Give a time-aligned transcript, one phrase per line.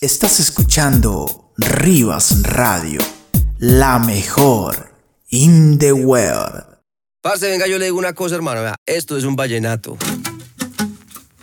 [0.00, 3.00] Estás escuchando Rivas Radio,
[3.58, 4.94] la mejor
[5.30, 6.64] in the world.
[7.20, 8.72] Parce, venga, yo le digo una cosa, hermano.
[8.86, 9.98] Esto es un vallenato.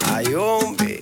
[0.06, 1.02] Ay, hombre.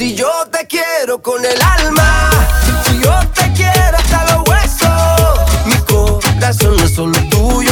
[0.00, 2.30] Si yo te quiero con el alma,
[2.86, 7.70] si yo te quiero hasta los huesos, mi corazón no es solo tuyo,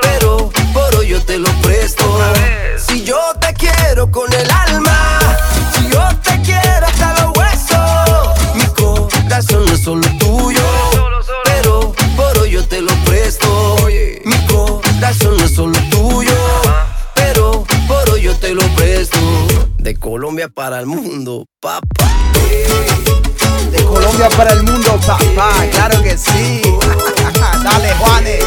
[0.00, 2.02] pero por hoy yo te lo presto.
[2.84, 5.20] Si yo te quiero con el alma,
[5.72, 10.66] si yo te quiero hasta los huesos, mi corazón no es solo tuyo,
[11.44, 13.76] pero por hoy yo te lo presto.
[14.24, 16.34] Mi corazón no es solo tuyo,
[17.14, 19.16] pero por hoy yo te lo presto.
[19.86, 22.10] De Colombia para el mundo, papá.
[23.70, 26.60] De Colombia para el mundo, papá, claro que sí.
[27.62, 28.44] Dale, Juanes.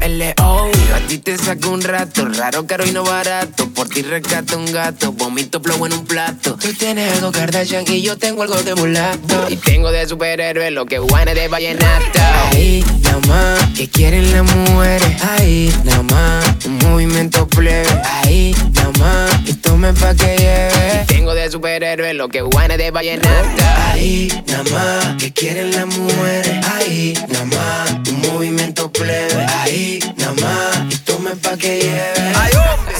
[0.00, 3.68] L-A-L-O A ti te saco un rato Raro, caro y no barato.
[3.70, 6.56] Por ti rescato un gato Vomito flow en un plato.
[6.56, 9.46] Tú tienes algo Kardashian Y yo tengo algo de mulato.
[9.48, 12.20] Y tengo de superhéroe Lo que guane de vallenato.
[12.50, 15.22] Ahí, nada más Que quieren las mujeres.
[15.22, 17.88] Ahí, nada más Un movimiento plebe.
[18.04, 21.02] Ahí, nada más Y tome pa' que lleve.
[21.02, 23.62] Y tengo de superhéroe Lo que guane de vallenato.
[23.90, 26.66] Ahí, nada más Que quieren las mujeres.
[26.66, 29.46] Ahí, nada más Un movimiento plebe.
[29.46, 32.34] Ahí, nada más Y tome pa' que lleve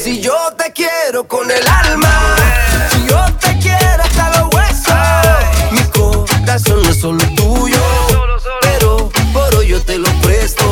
[0.03, 2.37] Si yo te quiero con el alma,
[2.91, 4.95] si yo te quiero hasta los huesos,
[5.73, 7.79] mi corazón no es solo tuyo,
[8.63, 10.65] pero por hoy yo te lo presto.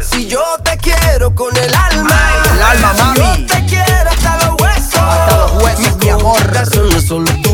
[0.00, 2.18] Si yo te quiero con el alma,
[2.54, 3.18] El alma, si mami.
[3.18, 6.42] yo te quiero hasta los huesos, Hasta los huesos, mi amor.
[6.46, 7.53] corazón no es solo tuyo,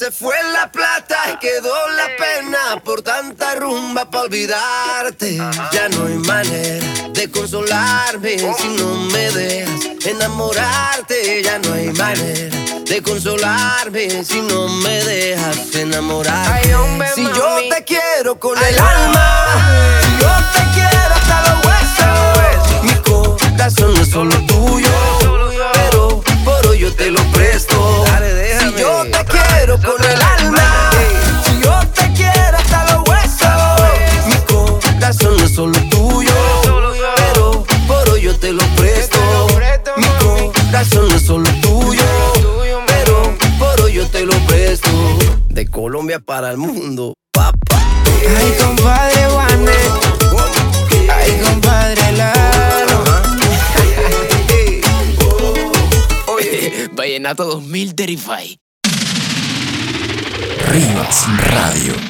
[0.00, 5.36] Se fue la plata y quedó la pena por tanta rumba para olvidarte.
[5.72, 11.42] Ya no hay manera de consolarme si no me dejas enamorarte.
[11.42, 12.56] Ya no hay manera
[12.86, 16.74] de consolarme si no me dejas enamorarte.
[17.14, 22.94] Si yo te quiero con el alma, si yo te quiero hasta los huesos, mi
[23.02, 24.79] corazón no es solo tuyo,
[46.40, 47.82] para el mundo, papá.
[48.38, 49.76] Ay, compadre Juanes.
[51.14, 53.04] Ay, compadre Lalo.
[56.92, 58.56] Vallenato 2000 Terrify.
[60.70, 62.09] Rivas Radio.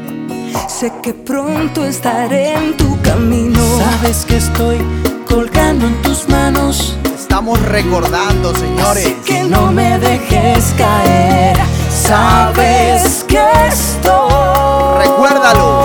[0.67, 3.59] Sé que pronto estaré en tu camino.
[3.77, 4.77] Sabes que estoy
[5.27, 6.97] colgando en tus manos.
[7.15, 9.05] Estamos recordando, señores.
[9.05, 11.57] Así que no me dejes caer.
[11.89, 15.05] Sabes que estoy.
[15.05, 15.80] Recuérdalo.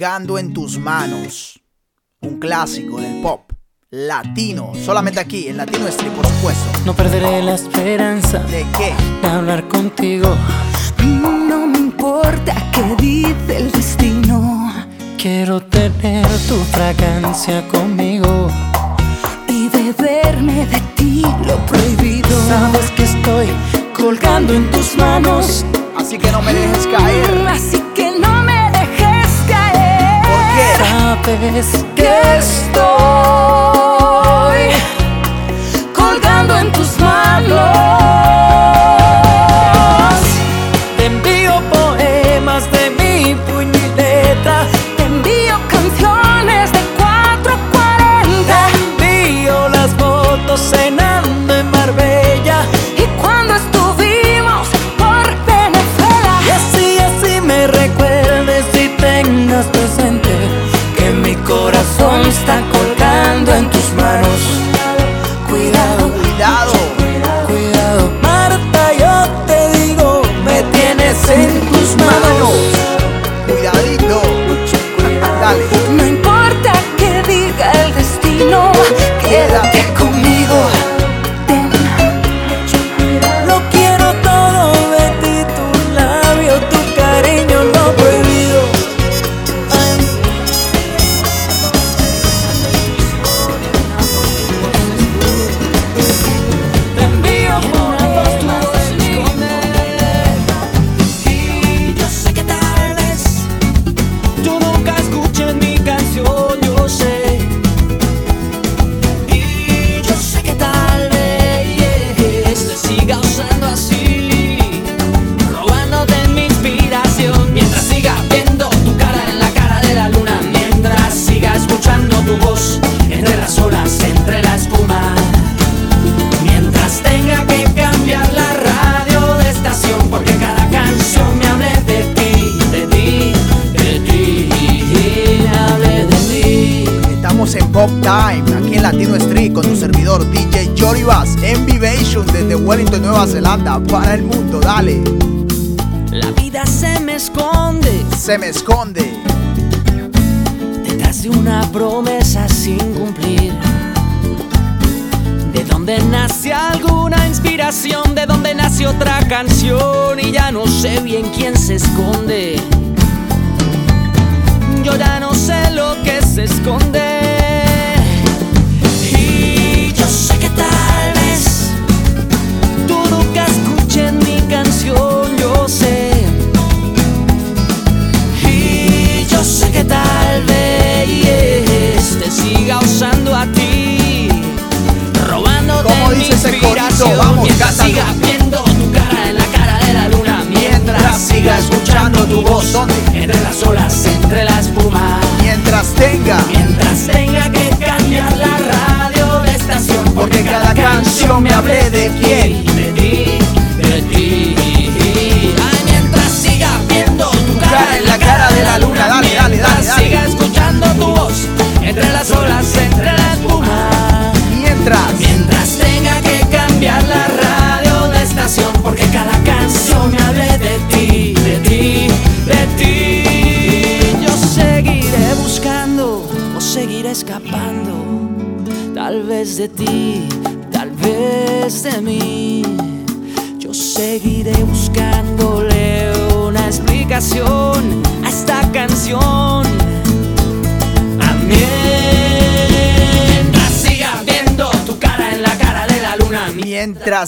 [0.00, 1.60] colgando en tus manos.
[2.22, 3.52] Un clásico del pop
[3.90, 6.64] latino, solamente aquí en Latino Street, por supuesto.
[6.86, 8.94] No perderé la esperanza de qué?
[9.20, 10.34] De hablar contigo.
[11.04, 14.72] No me importa qué dice el destino.
[15.18, 18.48] Quiero tener tu fragancia conmigo
[19.48, 22.30] y beberme de ti lo prohibido.
[22.48, 23.48] Sabes que estoy
[23.94, 25.62] colgando en tus manos,
[25.94, 27.48] así que no me dejes caer.
[27.48, 28.09] Así que
[31.10, 33.79] на песке стой.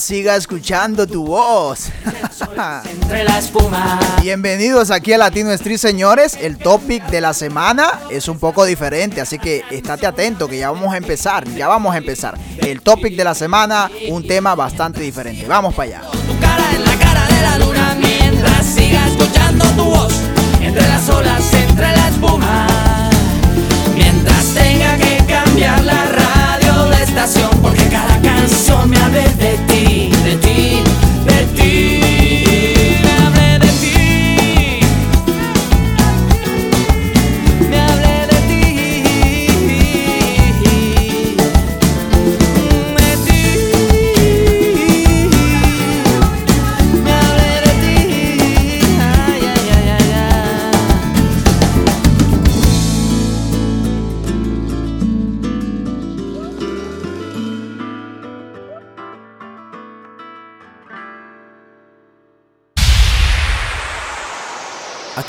[0.02, 1.86] siga escuchando tu voz.
[2.90, 4.00] Entre la espuma.
[4.20, 6.36] Bienvenidos aquí a Latino Street, señores.
[6.40, 10.72] El topic de la semana es un poco diferente, así que estate atento que ya
[10.72, 11.48] vamos a empezar.
[11.50, 12.36] Ya vamos a empezar.
[12.58, 15.46] El topic de la semana, un tema bastante diferente.
[15.46, 16.00] Vamos para allá.
[16.10, 20.14] Tu cara en la cara de la luna mientras siga escuchando tu voz.
[20.60, 22.66] Entre las olas, entre la espuma.
[23.94, 29.41] Mientras tenga que cambiar la radio, la estación, porque cada canción me ha de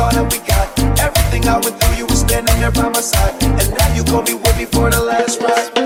[0.00, 0.66] all that we got?
[0.98, 4.02] Everything I went through, you were standing there by my side, and now you
[4.42, 5.79] with me for the last ride.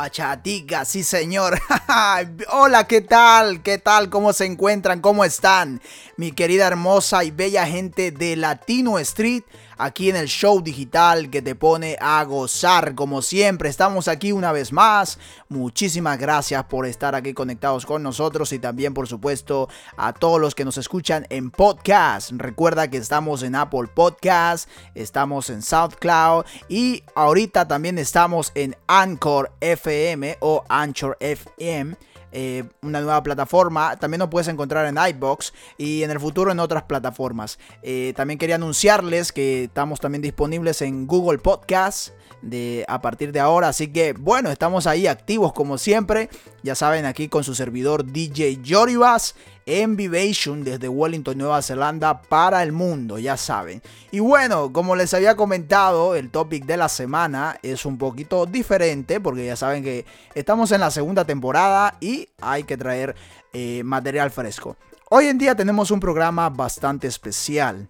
[0.00, 1.60] Bachatica, sí señor.
[2.52, 3.62] Hola, ¿qué tal?
[3.62, 4.08] ¿Qué tal?
[4.08, 5.02] ¿Cómo se encuentran?
[5.02, 5.82] ¿Cómo están?
[6.20, 9.42] Mi querida hermosa y bella gente de Latino Street,
[9.78, 12.94] aquí en el show digital que te pone a gozar.
[12.94, 15.18] Como siempre, estamos aquí una vez más.
[15.48, 20.54] Muchísimas gracias por estar aquí conectados con nosotros y también, por supuesto, a todos los
[20.54, 22.32] que nos escuchan en podcast.
[22.32, 29.52] Recuerda que estamos en Apple Podcast, estamos en SoundCloud y ahorita también estamos en Anchor
[29.62, 31.96] FM o Anchor FM.
[32.32, 33.96] Eh, una nueva plataforma.
[33.96, 37.58] También nos puedes encontrar en iBox y en el futuro en otras plataformas.
[37.82, 42.10] Eh, también quería anunciarles que estamos también disponibles en Google Podcast
[42.42, 43.68] de a partir de ahora.
[43.68, 46.28] Así que bueno, estamos ahí activos como siempre.
[46.62, 49.34] Ya saben, aquí con su servidor DJ Yoribas
[49.66, 53.82] en Vivation desde Wellington, Nueva Zelanda para el mundo, ya saben.
[54.10, 59.20] Y bueno, como les había comentado, el topic de la semana es un poquito diferente
[59.20, 63.14] porque ya saben que estamos en la segunda temporada y hay que traer
[63.52, 64.76] eh, material fresco.
[65.08, 67.88] Hoy en día tenemos un programa bastante especial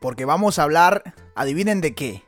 [0.00, 2.24] porque vamos a hablar, adivinen de qué,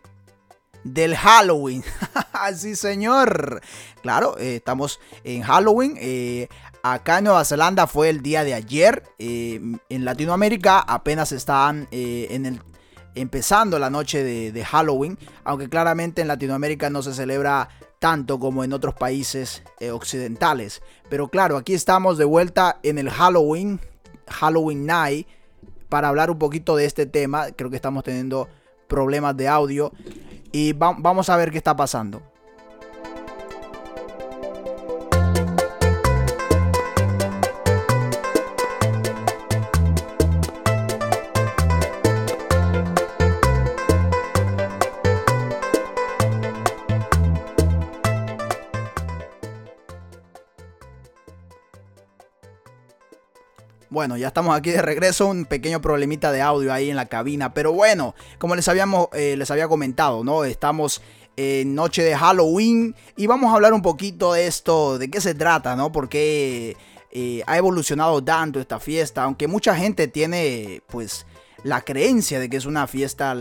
[0.85, 1.83] del Halloween.
[2.57, 3.61] sí, señor.
[4.03, 5.97] Claro, eh, estamos en Halloween.
[5.99, 6.49] eh,
[6.83, 9.03] acá en Nueva Zelanda fue el día de ayer.
[9.19, 12.29] eh, en Latinoamérica apenas están eh,
[13.15, 15.19] empezando la noche de, Halloween.
[15.45, 20.83] Aunque claramente en Latinoamérica no se celebra tanto como en otros países eh, occidentales.
[21.09, 23.81] Pero claro, aquí estamos de vuelta en el Halloween,
[24.29, 25.29] Halloween Night,
[25.89, 27.53] para hablar un poquito de este tema.
[27.53, 28.49] Creo que estamos teniendo
[28.89, 29.93] problemas de audio
[30.51, 32.23] y va- vamos a ver qué está pasando.
[53.93, 57.53] Bueno, ya estamos aquí de regreso, un pequeño problemita de audio ahí en la cabina,
[57.53, 60.45] pero bueno, como les habíamos eh, había comentado, ¿no?
[60.45, 61.03] Estamos
[61.37, 65.35] en noche de Halloween y vamos a hablar un poquito de esto, de qué se
[65.35, 65.93] trata, ¿no?
[65.93, 66.75] Porque
[67.11, 71.27] eh, ha evolucionado tanto esta fiesta, aunque mucha gente tiene pues
[71.63, 73.37] la creencia de que es una fiesta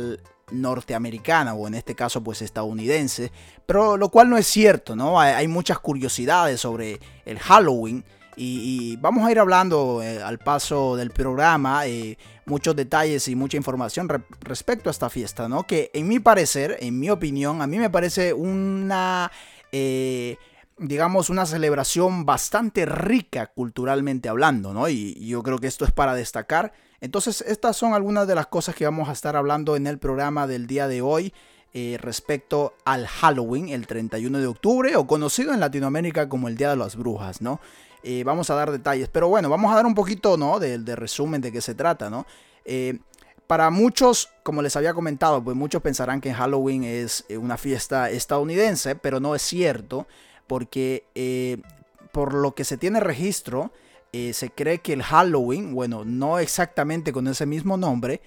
[0.51, 3.31] norteamericana o en este caso pues estadounidense,
[3.65, 5.17] pero lo cual no es cierto, ¿no?
[5.17, 8.03] Hay muchas curiosidades sobre el Halloween
[8.43, 13.57] y, vamos a ir hablando eh, al paso del programa eh, muchos detalles y mucha
[13.57, 15.67] información re- respecto a esta fiesta, ¿no?
[15.67, 19.31] Que en mi parecer, en mi opinión, a mí me parece una...
[19.71, 20.37] eh,
[20.79, 24.89] digamos, una celebración bastante rica culturalmente hablando, ¿no?
[24.89, 26.73] Y, yo creo que esto es para destacar.
[26.99, 30.47] Entonces, estas son algunas de las cosas que vamos a estar hablando en el programa
[30.47, 31.33] del día de hoy
[31.99, 36.75] respecto al Halloween, el 31 de octubre, o conocido en Latinoamérica como el Día de
[36.75, 37.61] las Brujas, ¿no?
[38.03, 40.59] Eh, vamos a dar detalles, pero bueno, vamos a dar un poquito, ¿no?
[40.59, 42.25] De, resumen de qué se trata, ¿no?
[42.65, 42.99] Eh,
[43.47, 48.09] para muchos, como les había comentado, pues muchos pensarán que Halloween es eh, una fiesta
[48.09, 50.07] estadounidense, pero no es cierto
[50.47, 51.05] porque
[52.11, 53.71] por lo que se tiene registro,
[54.11, 58.21] se cree que el Halloween, bueno, no exactamente con ese mismo nombre,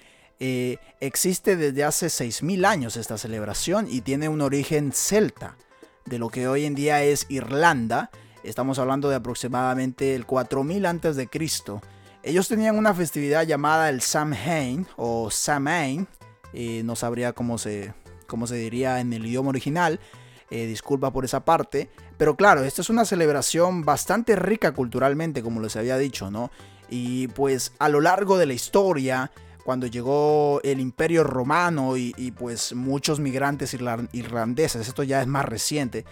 [1.01, 5.59] existe desde hace 6.000 años esta celebración y tiene un origen celta,
[6.07, 8.11] de lo que hoy en día es Irlanda.
[8.45, 11.81] Estamos hablando de aproximadamente el 4000 antes de Cristo.
[12.23, 16.07] Ellos tenían una festividad llamada el Samhain o Samhain,
[16.53, 17.95] eh, no sabría cómo se,
[18.27, 19.99] cómo se diría en el idioma original,
[20.51, 25.61] eh, disculpa por esa parte, pero claro, esta es una celebración bastante rica culturalmente, como
[25.61, 26.51] les había dicho, ¿no?
[26.89, 29.31] Y pues a lo largo de la historia,
[29.65, 35.27] cuando llegó el imperio romano y, y pues muchos migrantes irlan- irlandeses, esto ya es
[35.27, 36.05] más reciente,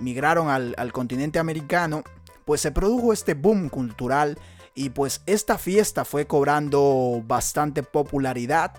[0.00, 2.02] migraron al, al continente americano,
[2.44, 4.38] pues se produjo este boom cultural
[4.74, 8.72] y pues esta fiesta fue cobrando bastante popularidad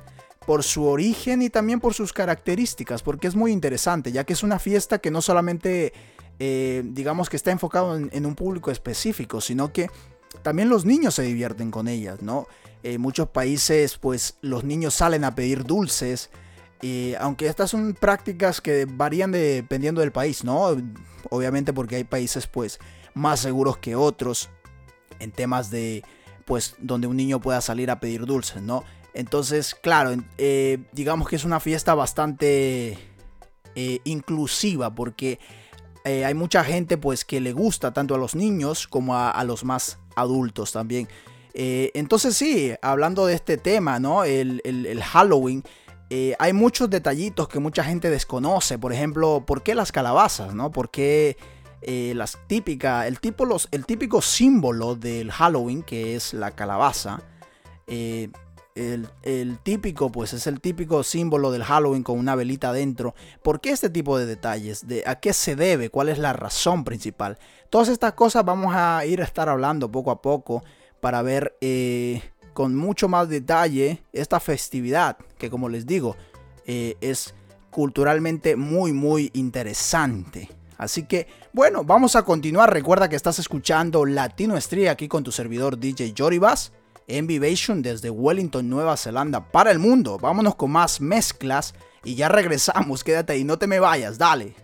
[0.46, 4.44] por su origen y también por sus características, porque es muy interesante, ya que es
[4.44, 5.94] una fiesta que no solamente,
[6.40, 9.90] eh, digamos que está enfocado en, un público específico, sino que
[10.42, 12.48] también los niños se divierten con ellas, ¿no?
[12.84, 16.32] En muchos países, pues los niños salen a pedir dulces,
[17.20, 20.76] aunque estas son prácticas que varían de- dependiendo del país, ¿no?
[21.30, 22.80] Obviamente porque hay países, pues,
[23.14, 24.50] más seguros que otros
[25.20, 26.04] en temas de,
[26.46, 28.84] pues, donde un niño pueda salir a pedir dulces, ¿no?
[29.14, 32.98] Entonces, claro, eh, digamos que es una fiesta bastante
[33.76, 35.38] eh, inclusiva porque
[36.04, 39.64] eh, hay mucha gente pues que le gusta tanto a los niños como a, los
[39.64, 41.08] más adultos también.
[41.54, 44.24] Entonces sí, hablando de este tema, ¿no?
[44.24, 45.64] El- el Halloween,
[46.13, 48.77] eh, hay muchos detallitos que mucha gente desconoce.
[48.77, 50.70] Por ejemplo, ¿por qué las calabazas, ¿no?
[50.70, 51.38] ¿Por qué
[51.82, 57.22] eh, las típicas, el, tipo, los, el típico símbolo del Halloween, que es la calabaza?
[57.88, 58.29] eh,
[58.75, 63.16] el, el típico, pues es el típico símbolo del Halloween con una velita adentro.
[63.42, 64.86] ¿Por qué este tipo de detalles?
[64.86, 65.90] ¿De ¿A qué se debe?
[65.90, 67.40] ¿Cuál es la razón principal?
[67.70, 70.62] Todas estas cosas vamos a ir a estar hablando poco a poco
[71.00, 71.55] para ver
[72.53, 76.16] con mucho más detalle esta festividad que como les digo
[76.66, 77.33] eh, es
[77.70, 80.50] culturalmente muy muy interesante.
[80.77, 82.74] Así que bueno, vamos a continuar.
[82.74, 86.72] Recuerda que estás escuchando Latino Estrella aquí con tu servidor DJ Joribas
[87.07, 90.18] en Vivation desde Wellington, Nueva Zelanda para el mundo.
[90.18, 93.03] Vámonos con más mezclas y ya regresamos.
[93.05, 94.55] Quédate ahí, no te me vayas, dale.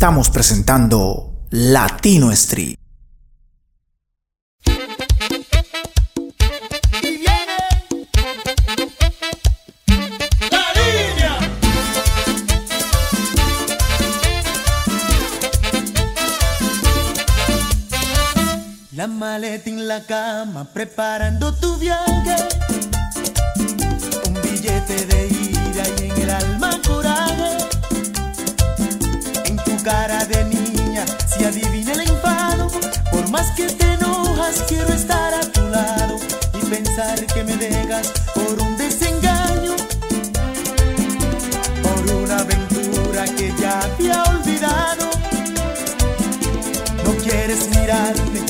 [0.00, 2.74] Estamos presentando Latino Street.
[18.92, 22.69] La maleta en la cama preparando tu viaje.
[31.44, 32.68] Adivina el enfado.
[33.10, 36.16] Por más que te enojas, quiero estar a tu lado
[36.60, 39.74] y pensar que me dejas por un desengaño.
[41.82, 45.10] Por una aventura que ya había olvidado.
[47.04, 48.40] No quieres mirarme,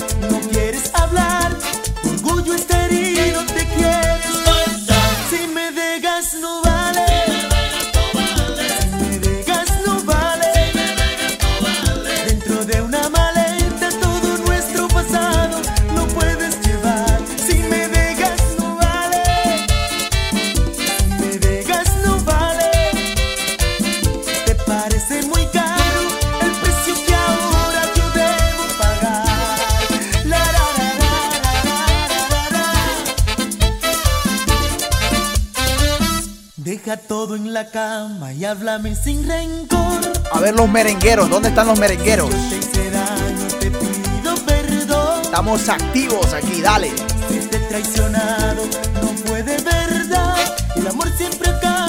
[38.50, 40.00] háblame sin rencor.
[40.32, 42.30] A ver los merengueros, ¿dónde están los merengueros?
[42.30, 45.22] Te hice daño, te pido perdón.
[45.22, 46.90] Estamos activos aquí, dale.
[47.28, 48.64] Si te traicionado,
[49.00, 50.36] no fue de verdad.
[50.74, 51.79] El amor siempre acaba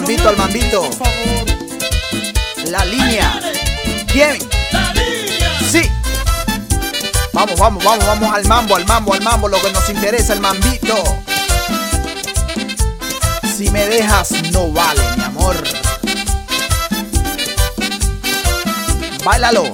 [0.00, 0.90] mambito, al mambito.
[2.68, 3.40] La línea.
[4.08, 4.38] ¿Quién?
[5.70, 5.88] Sí.
[7.32, 10.40] Vamos, vamos, vamos, vamos al mambo, al mambo, al mambo, lo que nos interesa, el
[10.40, 10.96] mambito.
[13.56, 15.62] Si me dejas, no vale, mi amor.
[19.24, 19.72] Báilalo.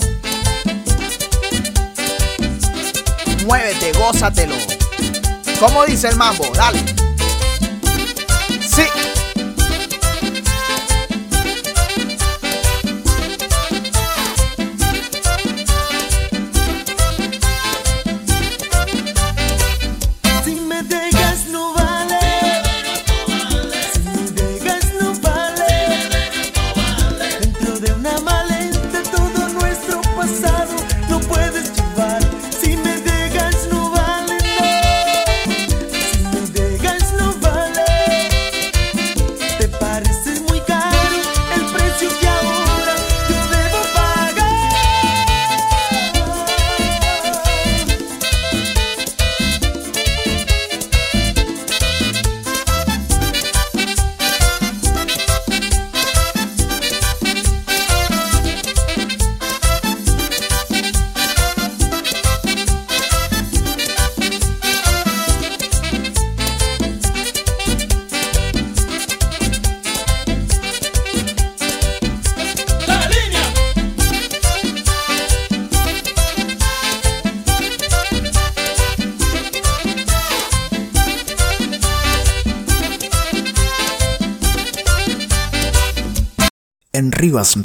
[3.46, 4.56] Muévete, gózatelo.
[5.59, 6.44] ¿Cómo dice el mambo?
[6.54, 6.99] Dale.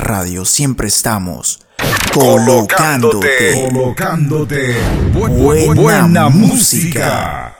[0.06, 1.62] Radio siempre estamos
[2.14, 4.76] colocándote Colocándote
[5.14, 7.56] bu- bu- buena, buena música.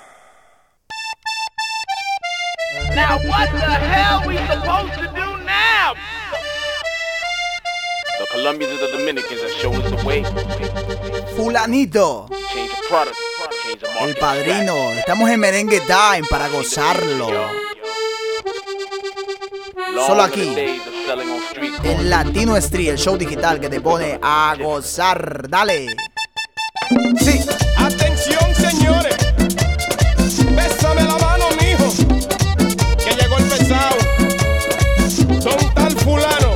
[2.96, 5.94] Now what the hell we supposed to do now?
[8.20, 10.24] The Colombians and the Dominicans have shown us the way.
[11.36, 12.30] Fulanito.
[12.54, 13.18] Change the product,
[13.64, 14.08] change the market.
[14.10, 14.92] El padrino.
[14.92, 17.28] Estamos en merengue time para gozarlo.
[20.08, 20.56] Solo aquí.
[21.72, 22.04] Corners.
[22.06, 25.48] Latino Street, el show digital que te pone a gozar.
[25.50, 25.88] Dale.
[27.20, 27.42] Sí.
[27.78, 29.18] Atención, señores.
[30.56, 31.94] Bésame la mano, mijo.
[33.04, 33.98] Que llegó el pesado.
[35.42, 36.56] Son tal fulano.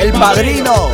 [0.00, 0.90] El padrino.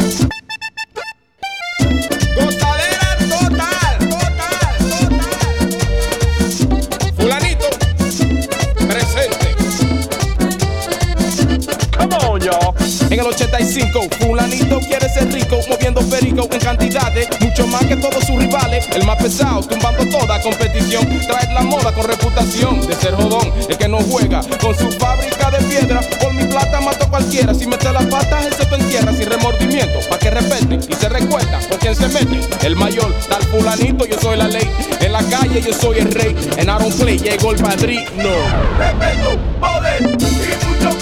[13.17, 18.23] En el 85, fulanito quiere ser rico, moviendo perico en cantidades, mucho más que todos
[18.23, 18.87] sus rivales.
[18.95, 23.51] El más pesado, tumbando toda competición, trae la moda con reputación de ser jodón.
[23.71, 27.55] El que no juega con su fábrica de piedra, por mi plata mato cualquiera.
[27.55, 31.09] Si mete las patas, él se te entierra sin remordimiento, pa' que respeten y se
[31.09, 32.67] recuerda con quien se mete.
[32.67, 34.71] El mayor, tal fulanito, yo soy la ley.
[35.01, 36.37] En la calle yo soy el rey.
[36.59, 38.29] En Aaron Play llegó el padrino.
[38.77, 40.99] Respeto, poder y mucho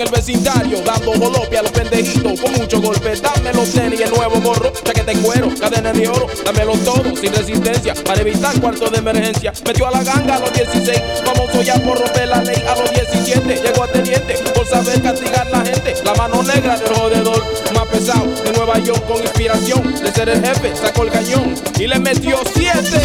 [0.00, 3.14] el vecindario, dando jolope a los pendejitos con mucho golpe.
[3.20, 7.14] Dame los tenis y el nuevo gorro, chaqueta en cuero, cadena de oro, dámelo todo
[7.16, 9.52] sin resistencia para evitar cuartos de emergencia.
[9.66, 12.90] Metió a la ganga a los 16, famoso ya por romper la ley a los
[12.90, 13.60] 17.
[13.62, 15.94] Llegó a teniente por saber castigar la gente.
[16.04, 20.44] La mano negra del jodedor, más pesado de Nueva York con inspiración de ser el
[20.44, 23.00] jefe, sacó el cañón y le metió 7.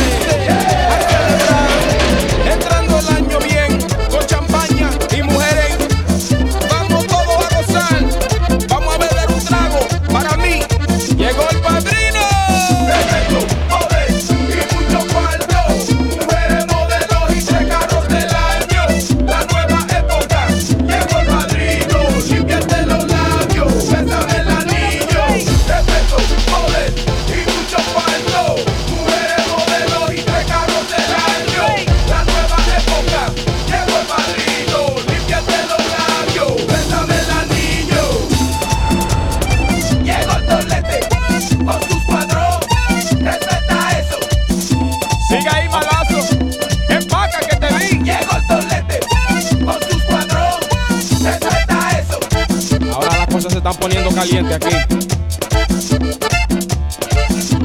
[54.15, 54.75] caliente aquí.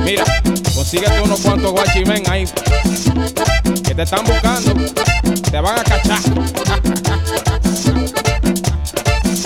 [0.05, 0.25] Mira,
[0.75, 2.45] consíguete unos cuantos guachimen ahí
[3.87, 4.75] que te están buscando.
[5.51, 6.21] Te van a cachar.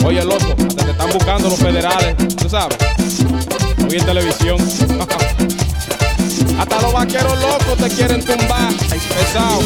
[0.04, 2.78] Oye, loco, hasta te están buscando los federales, tú sabes.
[3.86, 4.56] Hoy en televisión.
[6.58, 8.72] Hasta los vaqueros locos te quieren tumbar.
[8.74, 9.60] Pesado.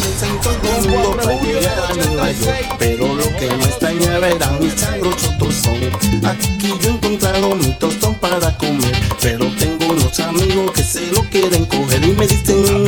[2.78, 5.76] Pero lo que no extraña verán mis sabrosos son.
[6.26, 11.22] Aquí yo he encontrado mi tostón para comer, pero tengo unos amigos que se lo
[11.24, 12.84] quieren coger y me dicen,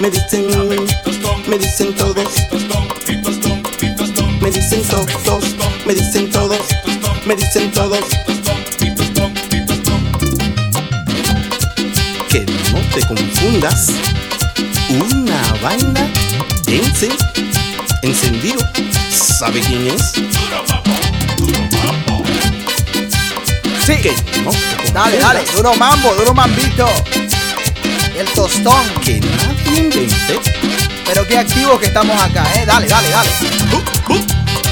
[0.00, 2.28] me dicen, me dicen todos, me dicen todos,
[5.86, 6.58] me dicen todos,
[7.26, 8.04] me dicen todos.
[14.90, 16.10] Una vaina
[16.66, 17.08] ence,
[18.02, 18.58] encendido,
[19.10, 20.12] ¿sabe quién es?
[23.86, 23.96] Sí.
[24.02, 24.12] Que
[24.42, 24.50] no
[24.92, 26.88] Dale, dale, duro mambo, duro mambito.
[28.18, 28.86] El tostón.
[29.04, 30.40] Que nadie invente.
[31.06, 32.64] Pero qué activos que estamos acá, eh.
[32.66, 33.30] Dale, dale, dale.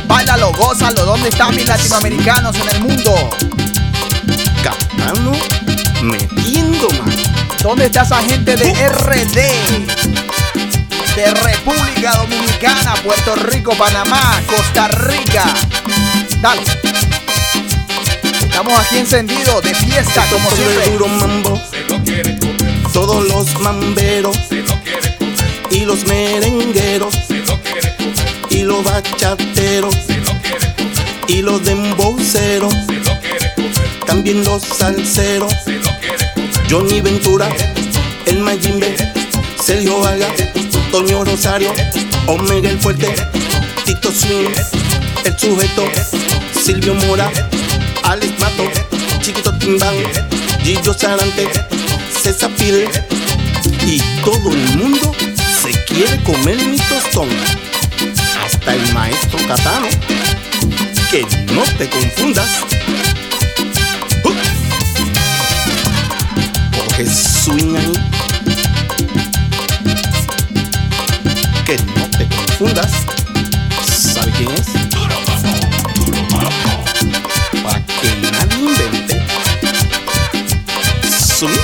[0.09, 1.05] Báilalo, gózalo.
[1.05, 3.31] ¿Dónde están mis latinoamericanos en el mundo?
[4.63, 5.33] Catano
[6.03, 7.12] metiendo mano.
[7.63, 9.37] ¿Dónde está esa gente de RD?
[11.15, 15.45] De República Dominicana, Puerto Rico, Panamá, Costa Rica.
[16.41, 16.63] Dale.
[18.41, 20.91] Estamos aquí encendidos, de fiesta, como siempre.
[20.91, 21.63] duro mambo.
[22.93, 24.37] Todos los mamberos.
[25.71, 27.15] Y los merengueros.
[28.51, 29.95] Y los bachateros.
[31.29, 32.75] Y los dembowceros.
[34.05, 35.55] También los salseros.
[36.73, 37.51] Johnny Ventura.
[38.25, 38.97] El Mayimbe.
[39.63, 40.29] Sergio Vaga.
[40.91, 41.71] Toño Rosario.
[42.27, 43.15] Omega el Fuerte.
[43.85, 44.49] Tito Swing.
[45.25, 45.85] El sujeto.
[46.59, 47.31] Silvio Mora.
[48.05, 48.65] Alex Mato,
[49.21, 49.95] Chiquito Timbán,
[50.63, 51.49] Gillo Sarante,
[52.23, 52.89] César Pil
[53.87, 55.13] y todo el mundo
[55.63, 57.29] se quiere comer mi tostón.
[58.45, 59.89] Hasta el maestro Catano.
[61.11, 62.49] Que no te confundas.
[66.93, 67.93] Coge swing ahí.
[71.65, 72.93] Que no te confundas.
[73.87, 74.67] ¿Sabe quién es?
[77.63, 79.23] para que nadie invente.
[81.11, 81.61] Subir.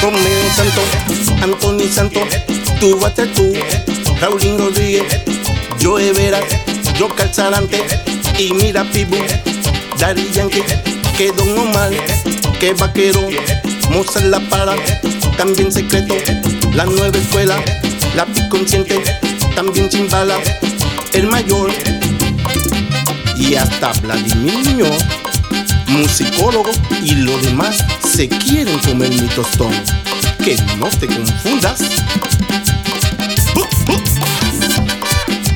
[0.00, 0.80] Romeo Santo,
[1.42, 2.20] Anthony Santo,
[2.80, 3.52] tú bate tú,
[4.20, 5.04] Raulín Rodríguez,
[5.80, 6.40] Joe Vera,
[6.98, 7.84] yo Calzarante
[8.36, 9.16] y mira Pibu,
[10.02, 10.64] Daddy Yankee,
[11.16, 11.92] que Don Omar,
[12.58, 13.20] que Vaquero,
[13.90, 14.74] Mozart La Para,
[15.36, 16.16] también secreto,
[16.74, 17.62] la nueva escuela,
[18.16, 19.00] la consciente,
[19.54, 20.40] también Chimbala,
[21.12, 21.70] el mayor
[23.36, 24.84] y hasta Vladimir
[25.86, 29.72] musicólogo y lo demás se quieren comer mi tostón.
[30.42, 31.78] Que no te confundas.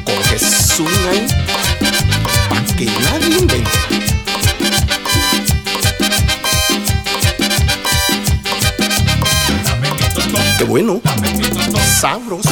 [0.04, 1.26] Coge zoom ahí
[2.48, 3.85] pa' que nadie invente.
[10.66, 11.00] Bueno,
[12.00, 12.50] sabroso.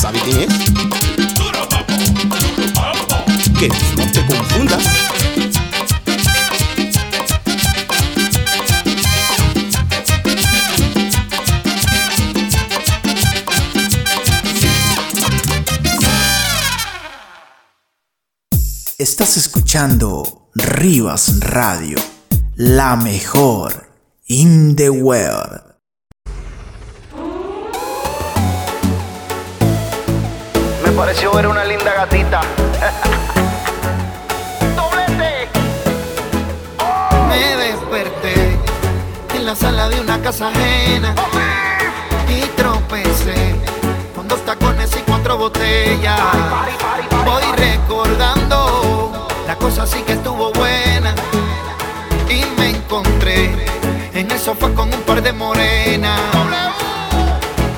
[0.00, 0.48] ¿Sabe quién es?
[3.58, 4.84] Que no te confundas.
[18.98, 21.98] Estás escuchando Rivas Radio,
[22.56, 23.87] la mejor
[24.28, 25.62] in the world.
[30.84, 32.42] Me pareció ver una linda gatita.
[37.28, 38.58] Me desperté
[39.34, 41.14] en la sala de una casa ajena
[42.28, 43.54] y tropecé
[44.14, 46.20] con dos tacones y cuatro botellas.
[47.24, 51.14] Voy recordando, la cosa sí que estuvo buena
[52.28, 53.77] y me encontré
[54.18, 56.20] en el sofá con un par de morenas.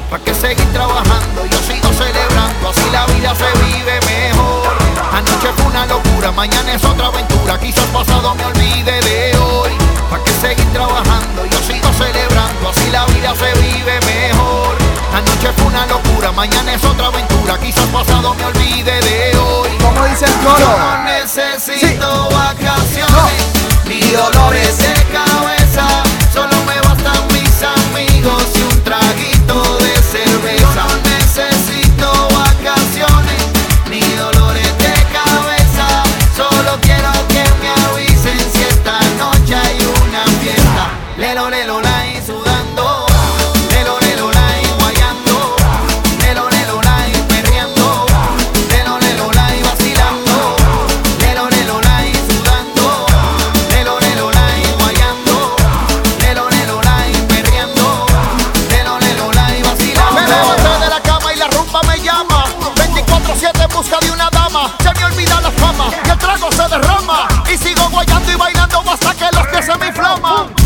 [0.08, 1.44] ¿Para qué seguir trabajando?
[1.44, 4.72] Yo sigo celebrando, así la vida se vive mejor.
[5.12, 7.60] Anoche fue una locura, mañana es otra aventura.
[7.60, 9.70] Quizás pasado me olvide de hoy.
[10.08, 11.44] ¿Para qué seguir trabajando?
[11.44, 14.78] Yo sigo celebrando, así la vida se vive mejor.
[15.12, 17.58] Anoche fue una locura, mañana es otra aventura.
[17.58, 19.70] Quizás pasado me olvide de hoy.
[19.82, 20.58] ¿Cómo dice el coro?
[20.58, 23.44] Yo necesito vacaciones,
[23.84, 25.29] ni dolores de cabeza.
[69.18, 70.59] Que los que se me inflaman.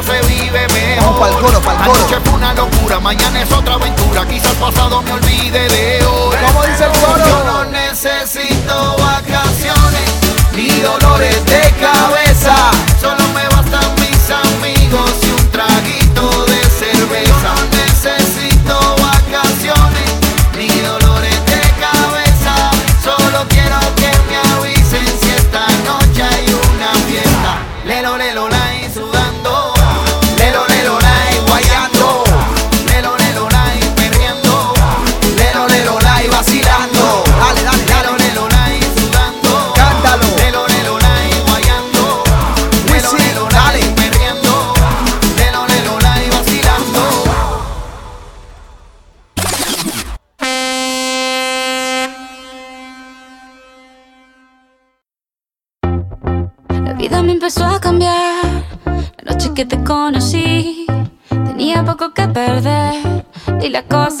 [0.00, 1.04] día se vive mejor.
[1.04, 1.94] Vamos pa'l coro, pa'l coro.
[1.94, 4.26] Anoche fue una locura, mañana es otra aventura.
[4.26, 6.36] Quizás el pasado me olvide de hoy.
[6.46, 7.24] ¿Cómo dice el coro?
[7.26, 10.10] Yo no necesito vacaciones
[10.52, 12.54] ni dolores de cabeza.
[13.00, 13.47] Solo me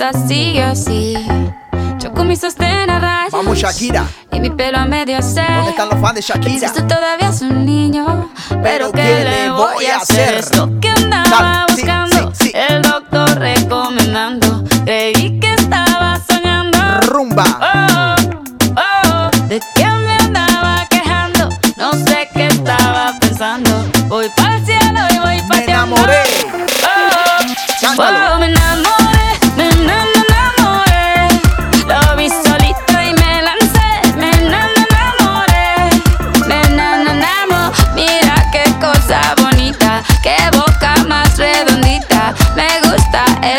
[0.08, 1.14] gusta así o sí.
[1.98, 3.32] Yo con mi sostén a rayas.
[3.32, 4.06] Vamos, Shakira.
[4.32, 5.42] Y mi pelo a medio se.
[5.42, 6.58] ¿Dónde están los fans de Shakira?
[6.60, 8.30] Pues tú todavía es un niño.
[8.62, 10.34] Pero, ¿qué, ¿qué le voy, a hacer?
[10.34, 10.34] hacer?
[10.34, 10.97] Esto que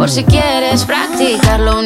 [0.00, 1.82] Por si quieres practicarlo.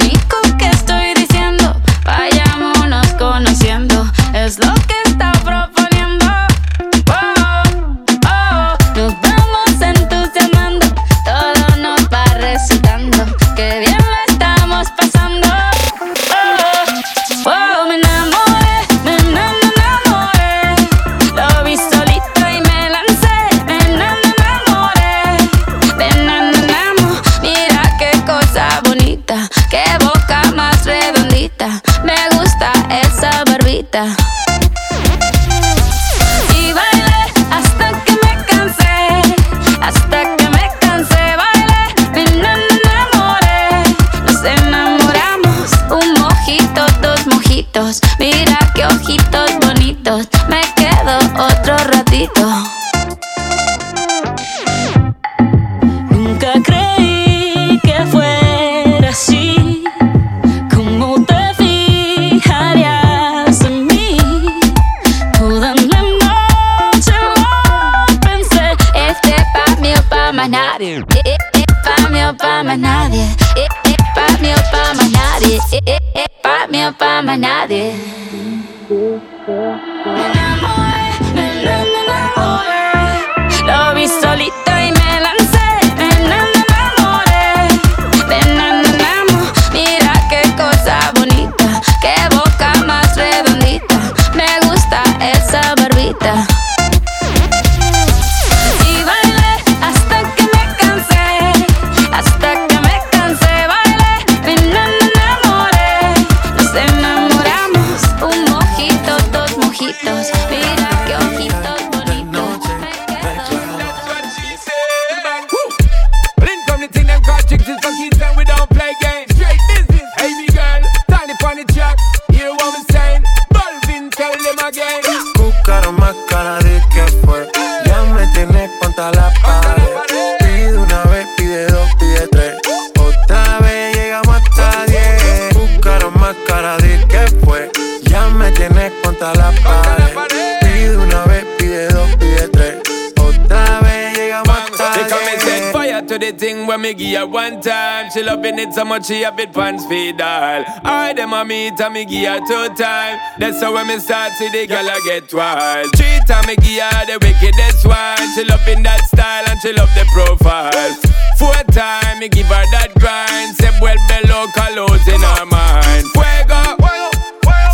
[146.75, 148.11] Thing me give her one time.
[148.11, 150.64] She loving it so much she have it pants feed all.
[150.85, 153.18] I them a meet and me give her two time.
[153.39, 155.91] That's how when me start see the girl I get wild.
[155.97, 158.27] Three time me give her the wickedest one.
[158.35, 160.95] She loving that style and she love the profile.
[161.39, 163.57] Four time me give her that grind.
[163.57, 166.07] Say well below colors in her mind.
[166.14, 166.79] Fuego.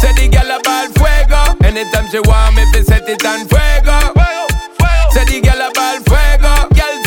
[0.01, 1.41] Say the girl a ball fuego.
[1.65, 3.99] Anytime she want me, fi set it on fuego.
[5.13, 6.40] Say the girl a ball fuego.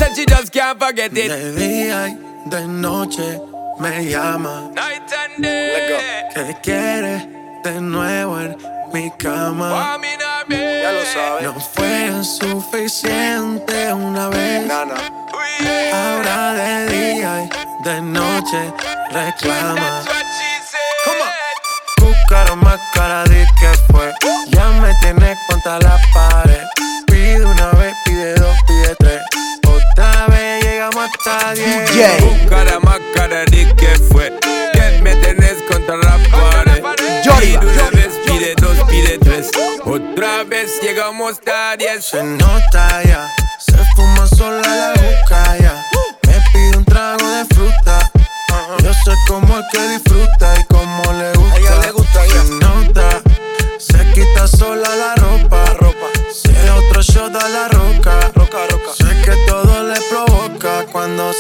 [0.04, 1.30] Said she just can't forget it.
[1.30, 3.40] De día y de noche
[3.80, 4.70] me llama.
[4.76, 6.30] Night and day.
[6.34, 7.26] ¿Qué quieres
[7.64, 8.58] de nuevo en
[8.92, 9.98] mi cama?
[10.50, 11.44] Ya lo sabes.
[11.44, 14.70] No fue suficiente una vez.
[15.94, 18.74] Ahora de día y de noche
[19.10, 20.04] reclama.
[21.98, 24.12] Buscaron más cara de que fue.
[24.50, 26.53] Ya me tienes contra la pared.
[31.54, 32.22] Diez.
[32.22, 34.34] Buscara más cara de que fue.
[34.74, 36.84] Que me tenés contra la pared.
[37.40, 39.50] Pide una vez, pide dos, pide tres.
[39.86, 42.06] Otra vez llegamos a diez.
[42.06, 43.30] Se nota ya,
[43.60, 45.84] se fuma sola la boca ya.
[46.28, 48.12] Me pide un trago de fruta.
[48.84, 51.58] Yo sé cómo es que disfruta y cómo le gusta.
[51.58, 53.22] ella le gusta Se nota,
[53.78, 55.66] se quita sola la ropa.
[55.80, 56.08] ropa.
[56.32, 57.73] Si es otro shot a la roca.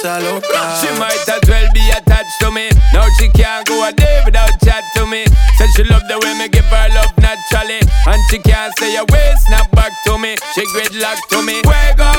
[0.04, 0.60] Se aloca.
[0.82, 2.70] She might as well be attached to me.
[2.92, 5.26] Now she can't go a day without chat to me.
[5.58, 7.80] Said she love the way me give her love naturally.
[8.06, 10.36] And she can't say a way, snap back to me.
[10.54, 11.62] She gridlock to me.
[11.64, 12.12] Fuego.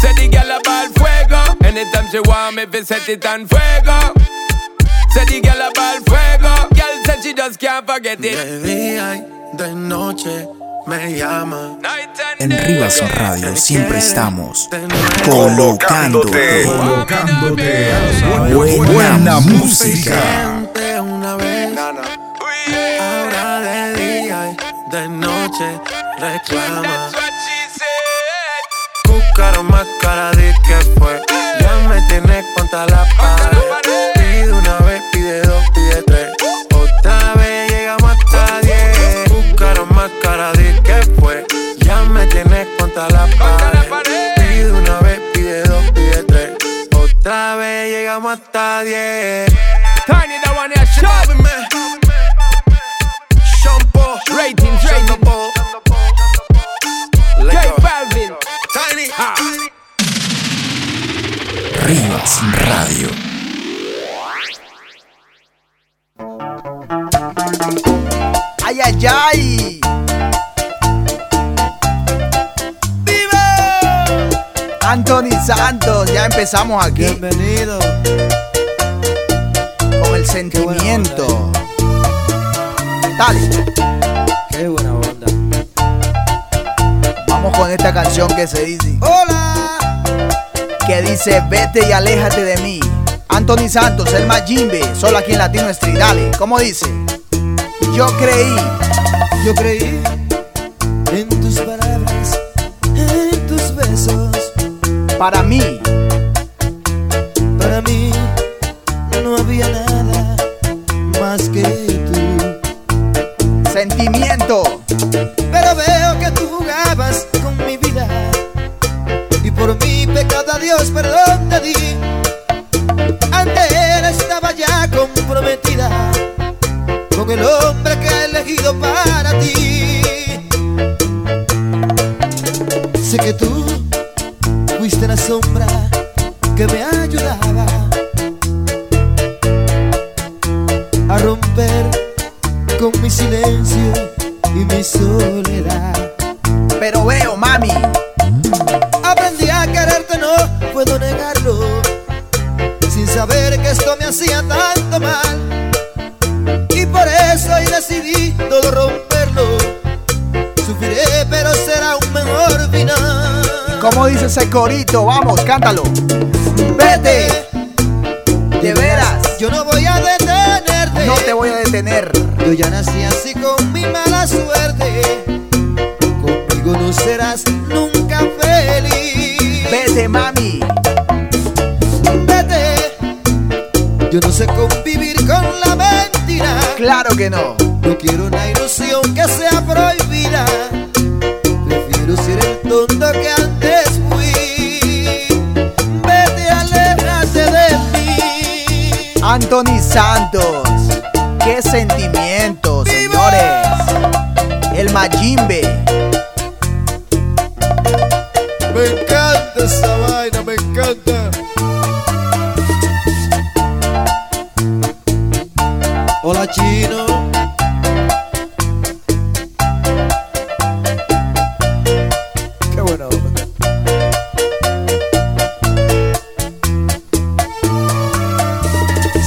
[0.00, 1.42] Say the girl a ball fuego.
[1.68, 3.98] Anytime she want me, fi set it on fuego.
[5.12, 6.54] Say the girl a ball fuego.
[6.74, 8.36] Girl said she just can't forget it.
[8.36, 10.48] De día y de noche
[10.90, 11.78] me llama.
[12.40, 14.68] En Rivas Radio siempre estamos
[15.24, 17.88] colocándote, colocándote
[18.52, 20.66] buena, buena música.
[21.00, 21.78] Una vez.
[21.78, 25.80] Ahora de día y de noche
[26.18, 27.10] reclama.
[29.06, 31.22] Buscaron más cara de que fue.
[31.60, 33.58] Ya me tienes contra la pared.
[34.14, 36.30] Pide una vez, pide dos, pide tres.
[36.74, 39.28] Otra vez llegamos hasta diez.
[39.30, 40.79] Buscaron más cara de
[42.42, 44.34] tienes contra la pared.
[44.36, 46.50] Pide una vez, pide dos, pide tres.
[46.92, 49.52] Otra vez llegamos hasta diez.
[50.06, 51.50] Tiny that one here, shove me.
[53.62, 55.39] Shampoo, ratings, ratings.
[76.40, 77.02] Empezamos aquí.
[77.02, 77.78] Bienvenido.
[80.02, 81.52] Con el sentimiento.
[83.18, 83.64] Dale.
[84.48, 85.26] Qué buena onda.
[87.28, 88.96] Vamos con esta canción que se dice.
[89.02, 89.78] ¡Hola!
[90.86, 92.80] Que dice, vete y aléjate de mí.
[93.28, 95.98] Anthony Santos, el Majimbe, solo aquí en Latino Street.
[95.98, 96.86] Dale, ¿cómo dice?
[97.94, 98.56] Yo creí.
[99.44, 100.00] Yo creí
[101.12, 102.40] en tus palabras,
[102.96, 104.30] en tus besos.
[105.18, 105.79] Para mí,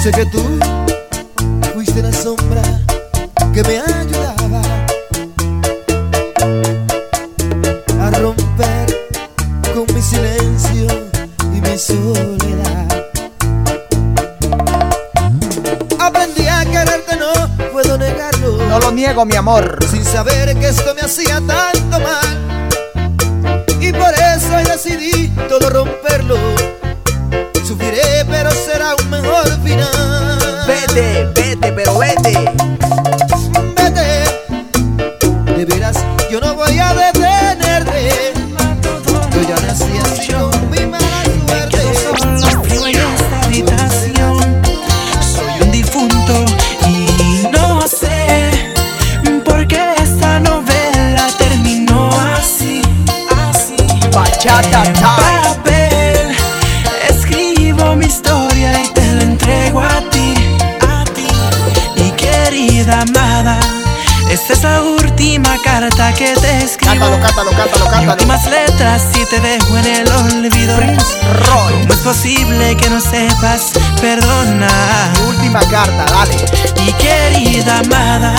[0.04, 0.44] Sé que tú
[1.74, 2.62] fuiste la sombra
[3.54, 4.62] que me ayudaba
[8.02, 8.98] a romper
[9.74, 10.88] con mi silencio
[11.54, 13.06] y mi soledad.
[15.98, 18.58] Aprendí a quererte, no puedo negarlo.
[18.68, 19.80] No lo niego, mi amor.
[19.90, 22.68] Sin saber que esto me hacía tanto mal.
[23.80, 26.73] Y por eso hoy decidí todo romperlo.
[72.94, 74.70] No sepas perdonar?
[75.28, 76.36] Última carta, dale.
[76.86, 78.36] Mi querida amada,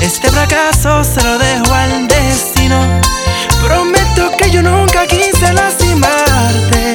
[0.00, 2.78] este fracaso se lo dejo al destino.
[3.60, 6.94] Prometo que yo nunca quise lastimarte.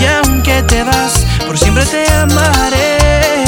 [0.00, 3.44] Y aunque te vas, por siempre te amaré.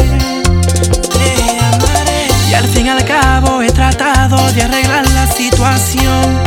[1.13, 2.29] Te amaré.
[2.51, 6.41] Y al fin y al cabo he tratado de arreglar la situación.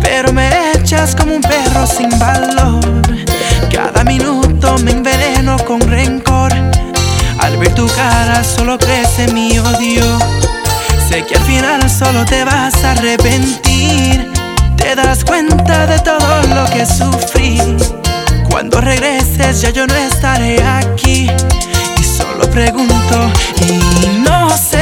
[0.00, 2.83] Pero me echas como un perro sin valor.
[8.42, 10.04] Solo crece mi odio.
[11.08, 14.32] Sé que al final solo te vas a arrepentir.
[14.76, 17.60] Te darás cuenta de todo lo que sufrí.
[18.48, 21.30] Cuando regreses ya yo no estaré aquí.
[21.98, 23.30] Y solo pregunto
[23.60, 24.73] y no sé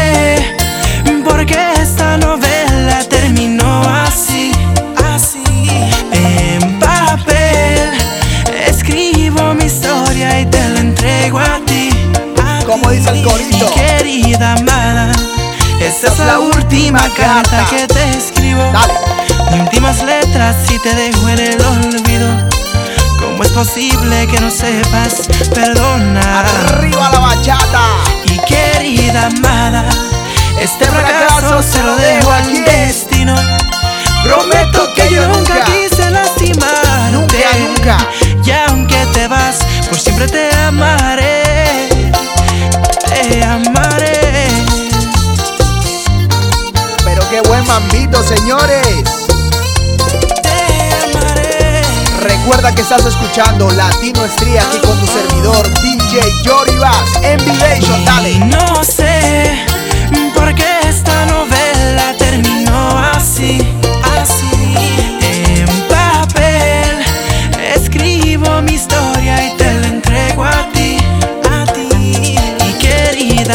[14.12, 15.10] querida amada,
[15.80, 18.62] esta es la última carta que te escribo.
[18.70, 18.92] Dale.
[19.58, 22.28] Últimas letras si te dejo en el olvido.
[23.18, 26.44] ¿Cómo es posible que no sepas perdonar?
[26.44, 27.84] Arriba la bachata.
[28.24, 29.84] Y querida amada,
[30.60, 33.34] este fracaso se lo dejo al destino.
[34.24, 37.12] Prometo que yo nunca quise lastimarte.
[37.12, 37.36] Nunca,
[37.66, 37.96] nunca.
[38.44, 41.31] Y aunque te vas, por siempre te amaré.
[43.32, 44.46] Te amaré.
[47.02, 49.04] Pero qué buen mambito, señores.
[50.42, 51.80] Te amaré.
[52.20, 58.38] Recuerda que estás escuchando Latino Estría aquí con tu servidor DJ Jory Bass en dale.
[58.38, 59.64] No sé
[60.34, 63.71] por qué esta novela terminó así.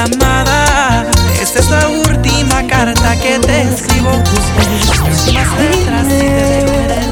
[0.04, 1.06] Amada,
[1.42, 4.12] esta es la última carta que te escribo.
[5.32, 6.68] Letras, el-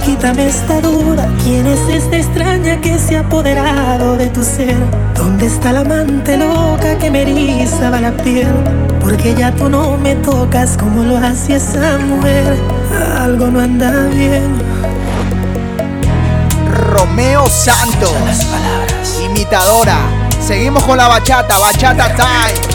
[0.06, 4.76] Quítame esta duda, ¿quién es esta extraña que se ha apoderado de tu ser?
[5.16, 8.48] ¿Dónde está la amante loca que me erizaba la piel?
[9.02, 12.56] Porque ya tú no me tocas como lo hacía esa mujer.
[13.20, 14.62] Algo no anda bien.
[16.72, 18.14] Romeo Santos.
[19.24, 19.98] Imitadora.
[20.40, 22.75] Seguimos con la bachata, bachata time.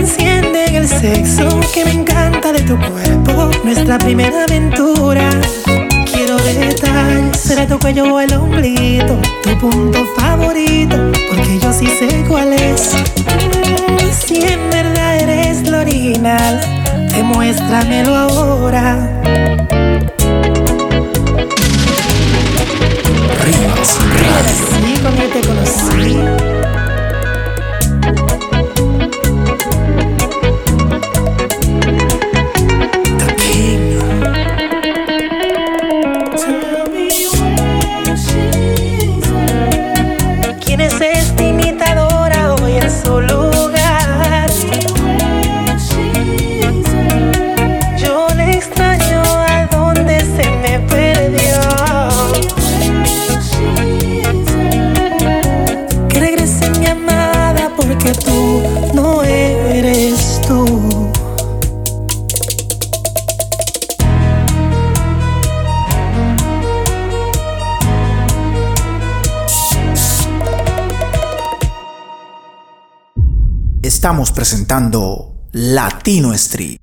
[0.00, 5.28] Enciende en el sexo, que me encanta de tu cuerpo, nuestra primera aventura.
[6.10, 10.96] Quiero detalles, será tu cuello o el ombliguito, tu punto favorito,
[11.28, 12.96] porque yo sí sé cuál es.
[14.10, 16.58] Si en verdad eres lo original,
[17.14, 19.06] demuéstramelo ahora.
[24.46, 26.79] Así como te conocí.
[74.00, 76.78] Estamos presentando Latino Street.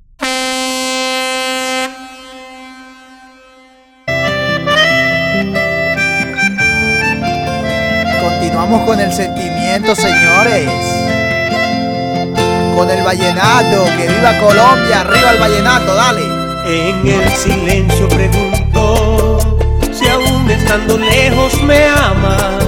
[8.21, 10.69] Continuamos con el sentimiento, señores.
[12.75, 13.85] Con el vallenato.
[13.97, 15.01] Que viva Colombia.
[15.01, 16.21] Arriba el vallenato, dale.
[16.67, 19.39] En el silencio pregunto
[19.91, 22.63] si aún estando lejos me amas.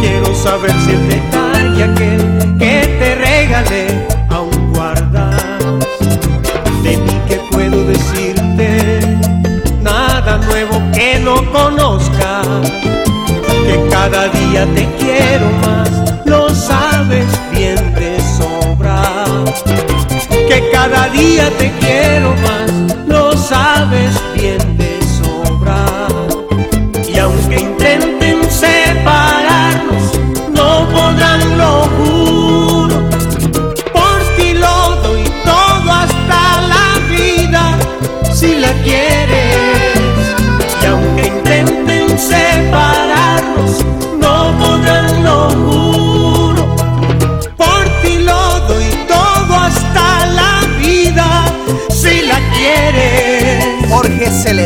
[0.00, 2.73] Quiero saber si el detalle aquel que
[3.54, 3.86] regalé
[4.30, 5.42] aún guardas.
[6.82, 9.00] De mí que puedo decirte
[9.80, 12.42] nada nuevo que no conozca.
[13.66, 15.90] Que cada día te quiero más,
[16.26, 19.24] lo sabes bien de sobra
[20.48, 22.53] que cada día te quiero más,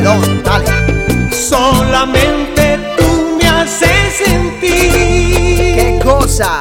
[0.01, 0.67] Dale.
[1.33, 5.75] Solamente tú me haces sentir.
[5.75, 6.61] ¿Qué cosa?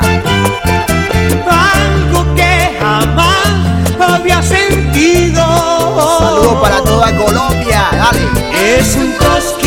[1.47, 3.47] Algo que jamás
[3.99, 5.43] había sentido.
[6.17, 8.21] Saludos para toda Colombia, dale.
[8.79, 9.66] Es un cosquilleo,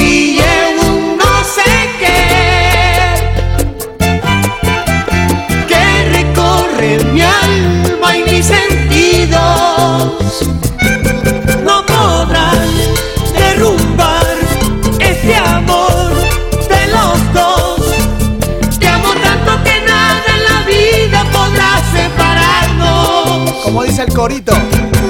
[24.01, 24.53] dice el corito?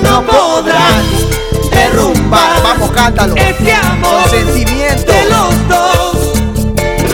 [0.03, 1.05] No podrás
[1.71, 2.63] derrumbar.
[2.63, 3.35] Vamos, cántalo.
[3.37, 4.29] Este amor.
[4.29, 5.13] Sentimiento.
[5.13, 6.33] De los dos.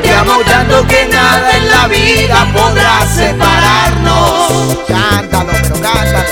[0.03, 4.77] Te amo tanto que nada en la vida podrá separarnos.
[4.89, 6.26] Cántalo, pero cántalo.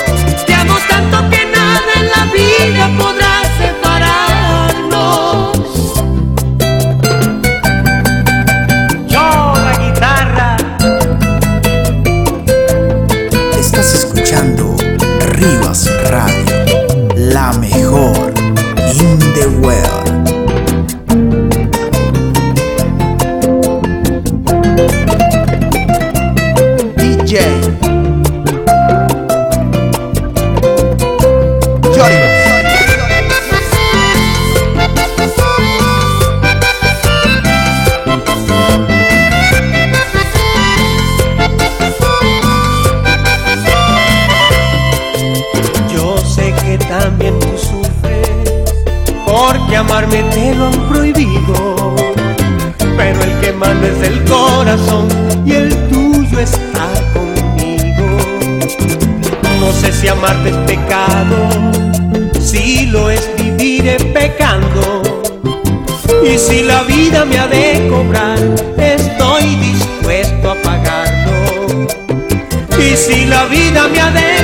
[60.25, 61.49] amarte es pecado,
[62.39, 65.03] si lo es viviré pecando.
[66.23, 68.39] Y si la vida me ha de cobrar,
[68.77, 71.87] estoy dispuesto a pagarlo.
[72.79, 74.34] Y si la vida me ha de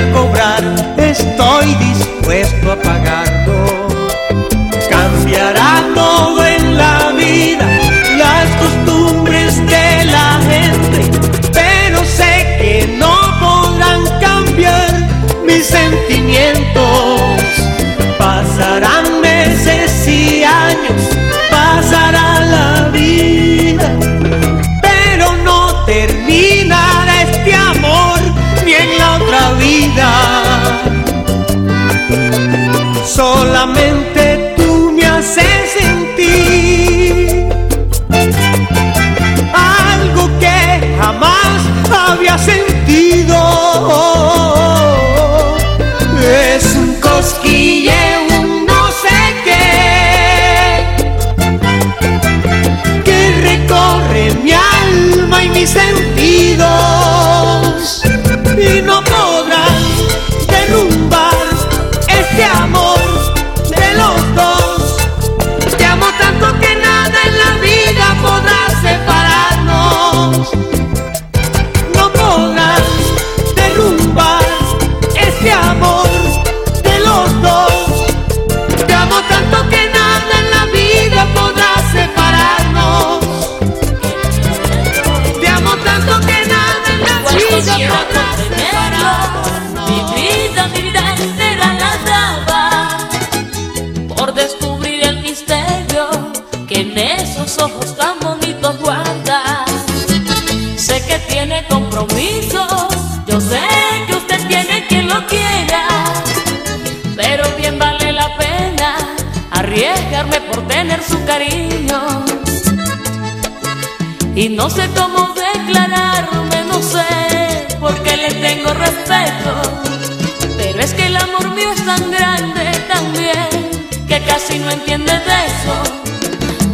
[33.14, 34.11] solamente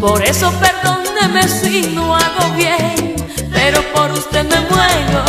[0.00, 3.16] Por eso perdóneme si no hago bien,
[3.52, 5.24] pero por usted me muero.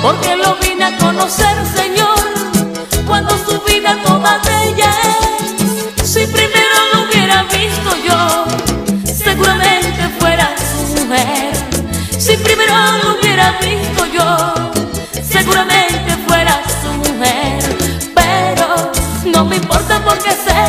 [0.00, 2.18] Porque lo vine a conocer, Señor,
[3.06, 4.92] cuando su vida toda de ella.
[6.02, 8.44] Si primero lo hubiera visto yo,
[9.04, 11.52] seguramente fuera su mujer.
[12.18, 14.54] Si primero lo hubiera visto yo,
[15.22, 17.76] seguramente fuera su mujer.
[18.14, 18.92] Pero
[19.26, 20.63] no me importa porque sé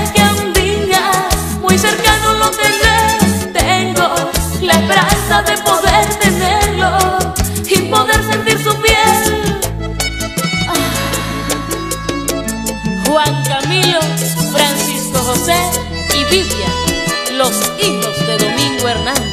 [17.37, 19.24] los hijos de Domingo Hernández.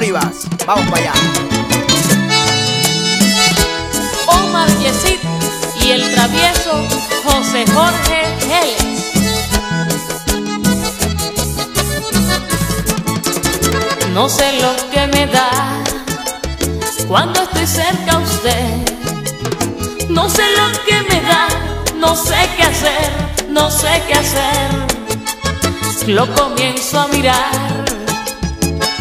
[0.00, 1.12] Vamos para allá.
[4.28, 5.18] Omar Yesid
[5.82, 6.88] y el travieso
[7.22, 9.12] José Jorge Geles.
[14.14, 15.50] No sé lo que me da
[17.06, 18.64] cuando estoy cerca a usted.
[20.08, 21.46] No sé lo que me da,
[21.96, 24.70] no sé qué hacer, no sé qué hacer.
[26.06, 27.79] Lo comienzo a mirar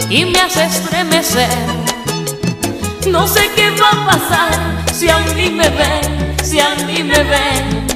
[0.09, 1.49] y me hace estremecer.
[3.07, 7.23] No sé qué va a pasar si a mí me ven, si a mí me
[7.23, 7.87] ven.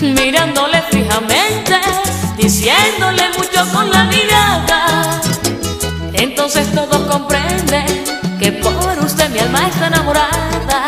[0.00, 1.78] Mirándole fijamente,
[2.36, 5.20] diciéndole mucho con la mirada.
[6.14, 7.86] Entonces todos comprenden
[8.38, 10.87] que por usted mi alma está enamorada.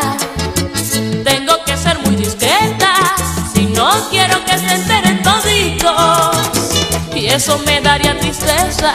[7.35, 8.95] Eso me daría tristeza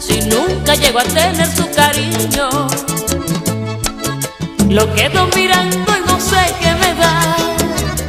[0.00, 2.48] si nunca llego a tener su cariño.
[4.68, 7.36] Lo quedo mirando y no sé qué me da.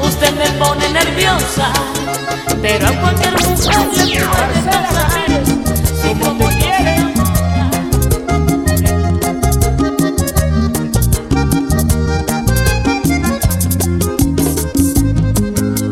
[0.01, 1.71] Usted me pone nerviosa,
[2.61, 5.27] pero a cualquier mujer le puede pasar.
[6.01, 6.97] Si como quiere.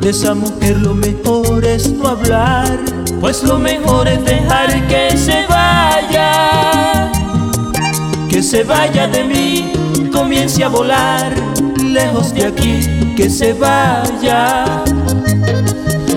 [0.01, 2.79] De esa mujer lo mejor es no hablar,
[3.25, 7.11] pues lo mejor es dejar que se vaya,
[8.29, 9.73] que se vaya de mí,
[10.13, 11.33] comience a volar,
[11.83, 12.81] lejos de aquí,
[13.17, 14.83] que se vaya.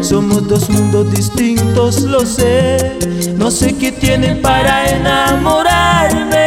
[0.02, 2.98] Somos dos mundos distintos, lo sé,
[3.38, 6.42] no sé qué tiene para enamorarme.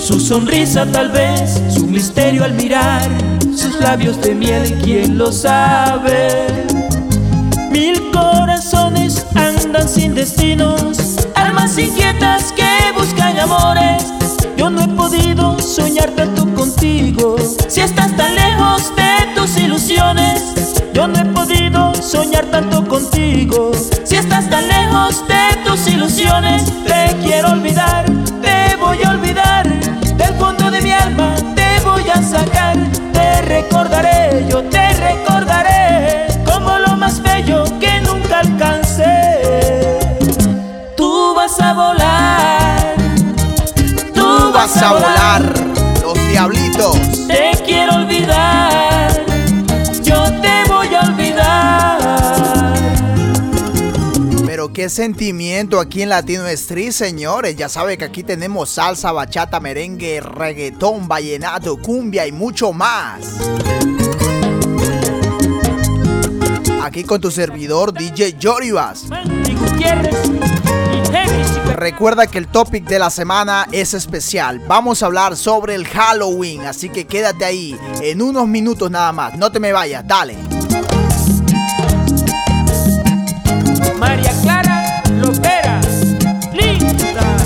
[0.00, 3.10] Su sonrisa tal vez, su misterio al mirar,
[3.54, 6.63] sus labios de miel, quién lo sabe.
[9.86, 14.04] Sin destinos, almas inquietas que buscan amores.
[14.56, 17.36] Yo no he podido soñar tanto contigo,
[17.68, 20.54] si estás tan lejos de tus ilusiones.
[20.92, 23.72] Yo no he podido soñar tanto contigo,
[24.04, 26.64] si estás tan lejos de tus ilusiones.
[26.84, 28.06] Te quiero olvidar,
[28.40, 29.68] te voy a olvidar,
[30.16, 32.76] del fondo de mi alma te voy a sacar.
[33.12, 37.63] Te recordaré, yo te recordaré, como lo más bello
[41.56, 42.96] vas a volar,
[44.14, 45.54] Tú vas a volar,
[46.02, 46.96] los diablitos.
[47.28, 49.24] te quiero olvidar,
[50.02, 52.74] yo te voy a olvidar.
[54.46, 57.54] Pero qué sentimiento aquí en Latino Street, señores.
[57.56, 63.38] Ya sabe que aquí tenemos salsa, bachata, merengue, reggaetón, vallenato, cumbia y mucho más.
[66.82, 69.06] Aquí con tu servidor DJ Yoribas.
[71.84, 74.58] Recuerda que el topic de la semana es especial.
[74.60, 79.36] Vamos a hablar sobre el Halloween, así que quédate ahí en unos minutos nada más.
[79.36, 80.34] No te me vayas, dale.
[83.98, 85.80] María Clara Lopera,
[86.52, 87.36] linda.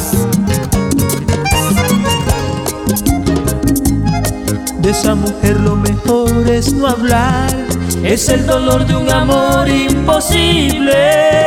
[4.79, 7.57] De esa mujer lo mejor es no hablar,
[8.05, 11.39] es el dolor de un amor imposible.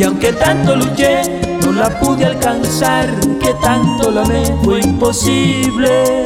[0.00, 1.20] Y aunque tanto luché,
[1.62, 3.06] no la pude alcanzar,
[3.38, 6.22] que tanto la amé fue imposible.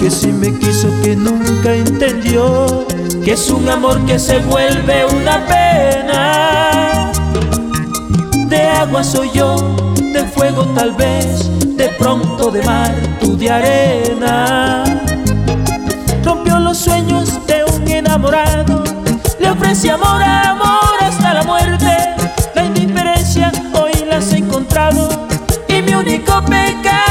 [0.00, 2.84] Que si me quiso que nunca entendió,
[3.24, 7.12] que es un amor que se vuelve una pena.
[8.48, 9.54] De agua soy yo,
[10.12, 14.82] de fuego tal vez, de pronto de mar, tú de arena.
[16.24, 18.82] Rompió los sueños de un enamorado,
[19.38, 20.77] le ofrecí amor, amor
[26.18, 27.07] y mi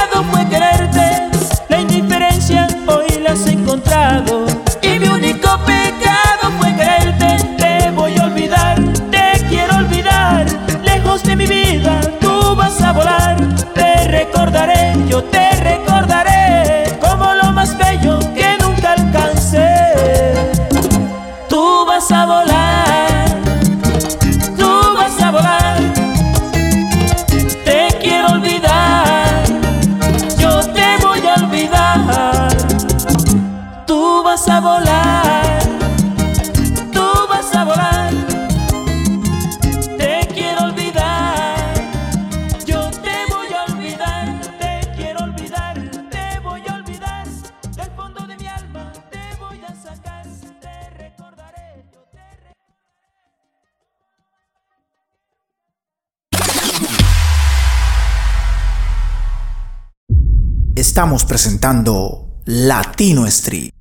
[61.58, 63.77] presentando Latino Street.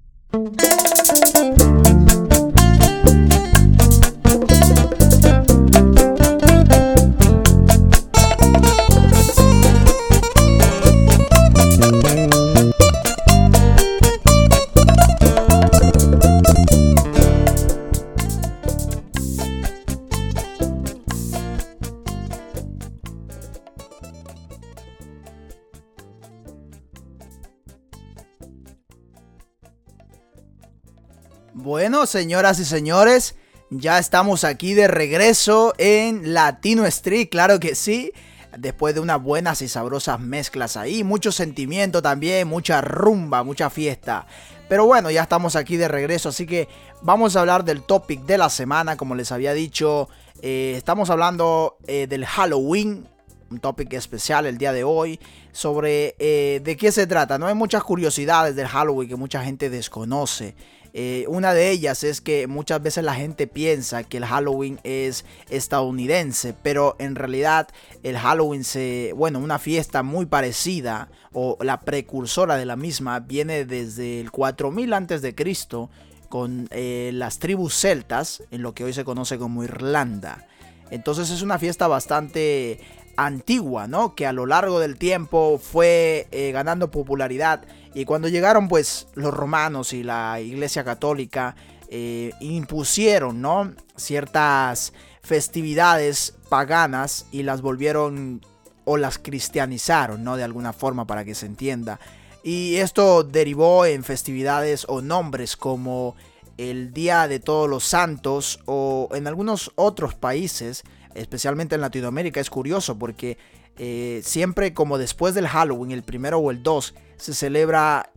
[32.16, 33.34] Señoras y señores,
[33.68, 38.10] ya estamos aquí de regreso en Latino Street, claro que sí.
[38.56, 44.26] Después de unas buenas y sabrosas mezclas ahí, mucho sentimiento también, mucha rumba, mucha fiesta.
[44.66, 46.68] Pero bueno, ya estamos aquí de regreso, así que
[47.02, 50.08] vamos a hablar del topic de la semana, como les había dicho.
[50.40, 53.06] eh, estamos hablando eh, del Halloween,
[53.50, 55.20] un topic especial el día de hoy
[55.52, 57.36] sobre eh, de qué se trata.
[57.36, 60.54] No hay muchas curiosidades del Halloween que mucha gente desconoce.
[60.98, 65.26] Eh, una de ellas es que muchas veces la gente piensa que el Halloween es
[65.50, 67.68] estadounidense, pero en realidad
[68.02, 73.66] el Halloween se, bueno, una fiesta muy parecida o la precursora de la misma viene
[73.66, 75.90] desde el 4000 antes de Cristo
[76.30, 80.48] con eh, las tribus celtas en lo que hoy se conoce como Irlanda.
[80.90, 82.80] Entonces es una fiesta bastante
[83.16, 84.14] antigua, ¿no?
[84.14, 87.62] Que a lo largo del tiempo fue eh, ganando popularidad
[87.94, 91.56] y cuando llegaron pues los romanos y la iglesia católica
[91.88, 93.72] eh, impusieron, ¿no?
[93.96, 94.92] Ciertas
[95.22, 98.44] festividades paganas y las volvieron
[98.84, 100.36] o las cristianizaron, ¿no?
[100.36, 101.98] De alguna forma para que se entienda.
[102.42, 106.14] Y esto derivó en festividades o nombres como
[106.58, 110.84] el Día de Todos los Santos o en algunos otros países
[111.16, 113.38] especialmente en Latinoamérica, es curioso porque
[113.78, 118.10] eh, siempre como después del Halloween, el primero o el 2, se celebra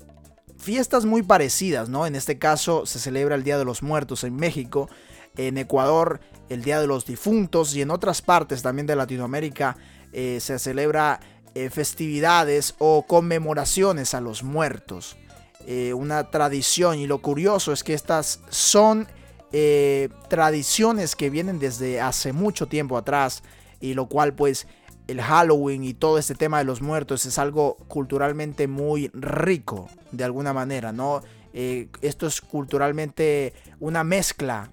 [0.58, 2.06] fiestas muy parecidas, ¿no?
[2.06, 4.90] En este caso se celebra el Día de los Muertos en México,
[5.38, 6.20] en Ecuador
[6.50, 9.78] el Día de los Difuntos y en otras partes también de Latinoamérica
[10.12, 11.20] eh, se celebra
[11.54, 15.18] eh, festividades o conmemoraciones a los muertos.
[15.94, 19.08] Una tradición y lo curioso es que estas son
[19.52, 23.44] eh, tradiciones que vienen desde hace mucho tiempo atrás
[23.80, 24.68] y lo cual pues
[25.08, 30.24] el Halloween y todo este tema de los muertos es algo culturalmente muy rico de
[30.24, 31.22] alguna manera, ¿no?
[31.54, 34.70] Eh, esto es culturalmente una mezcla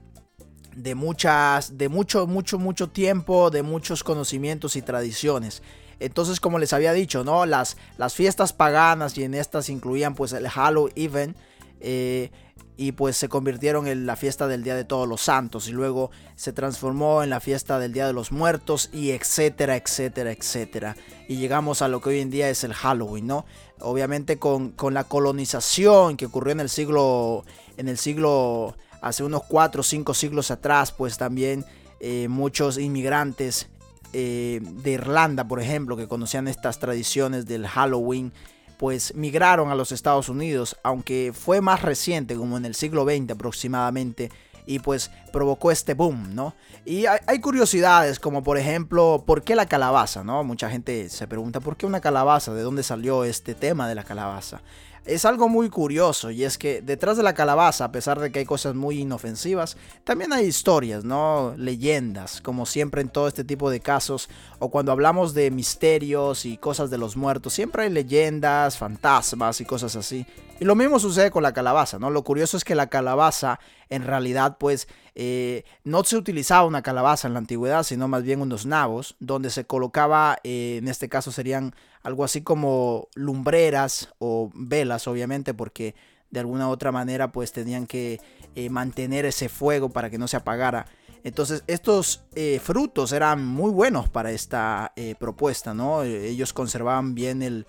[0.75, 5.63] de muchas, de mucho, mucho, mucho tiempo, de muchos conocimientos y tradiciones.
[6.01, 7.47] Entonces, como les había dicho, ¿no?
[7.47, 11.35] Las, las fiestas paganas y en estas incluían pues el Halloween.
[11.81, 12.31] Eh,
[12.77, 16.11] y pues se convirtieron en la fiesta del Día de Todos los Santos y luego
[16.35, 20.97] se transformó en la fiesta del Día de los Muertos y etcétera, etcétera, etcétera.
[21.29, 23.47] Y llegamos a lo que hoy en día es el Halloween, ¿no?
[23.81, 27.45] Obviamente con, con la colonización que ocurrió en el siglo,
[27.77, 31.65] en el siglo, hace unos 4 o 5 siglos atrás, pues también
[32.01, 33.69] eh, muchos inmigrantes
[34.13, 38.33] eh, de Irlanda, por ejemplo, que conocían estas tradiciones del Halloween,
[38.79, 43.31] pues migraron a los Estados Unidos, aunque fue más reciente, como en el siglo XX
[43.31, 44.31] aproximadamente,
[44.67, 46.55] y pues provocó este boom, ¿no?
[46.85, 50.43] Y hay, curiosidades, como por ejemplo, ¿por qué la calabaza, no?
[50.45, 52.53] Mucha gente se pregunta, ¿por qué una calabaza?
[52.53, 54.61] ¿De dónde salió este tema de la calabaza?
[55.07, 58.41] Es algo muy curioso y es que detrás de la calabaza, a pesar de que
[58.41, 61.55] hay cosas muy inofensivas, también hay historias, ¿no?
[61.57, 64.29] Leyendas, como siempre en todo este tipo de casos,
[64.59, 69.65] o cuando hablamos de misterios y cosas de los muertos, siempre hay leyendas, fantasmas y
[69.65, 70.27] cosas así.
[70.59, 72.11] Y lo mismo sucede con la calabaza, ¿no?
[72.11, 77.29] Lo curioso es que la calabaza en realidad pues eh, no se utilizaba una calabaza
[77.29, 81.31] en la antigüedad, sino más bien unos nabos, donde se colocaba, eh, en este caso
[81.31, 81.77] serían
[82.07, 85.97] algo así como lumbreras o velas, obviamente, porque
[86.31, 88.21] de alguna u otra manera pues tenían que
[88.55, 90.87] eh, mantener ese fuego para que no se apagara.
[91.25, 96.05] Entonces estos eh, frutos eran muy buenos para esta eh, propuesta, ¿no?
[96.05, 97.67] Ellos conservaban bien el,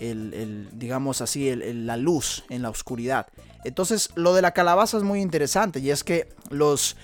[0.00, 3.26] el, digamos así, la luz en la oscuridad.
[3.64, 6.96] Entonces lo de la calabaza es muy interesante y es que los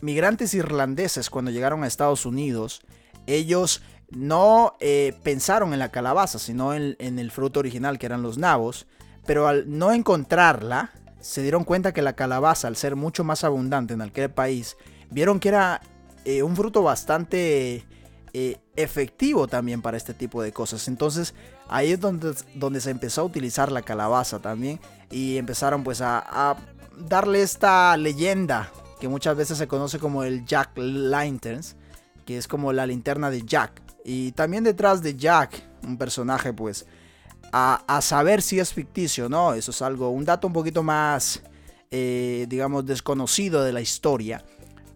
[0.00, 2.82] migrantes irlandeses cuando llegaron a Estados Unidos,
[3.26, 8.38] ellos no eh, pensaron en la calabaza, sino en, el fruto original que eran los
[8.38, 8.86] nabos,
[9.26, 10.90] pero al no encontrarla,
[11.20, 14.76] se dieron cuenta que la calabaza, al ser mucho más abundante en aquel país,
[15.10, 15.80] vieron que era
[16.24, 17.84] eh, un fruto bastante
[18.32, 20.88] eh, efectivo también para este tipo de cosas.
[20.88, 21.34] Entonces
[21.68, 24.80] ahí es donde, se empezó a utilizar la calabaza también
[25.10, 26.56] y empezaron pues a
[27.08, 31.74] darle esta leyenda que muchas veces se conoce como el Jack Lanterns,
[32.26, 33.82] que es como la linterna de Jack.
[34.04, 36.86] Y también detrás de Jack, un personaje pues
[37.52, 39.54] a, a saber si es ficticio, ¿no?
[39.54, 41.42] Eso es algo, un dato un poquito más,
[41.90, 44.44] eh, digamos, desconocido de la historia.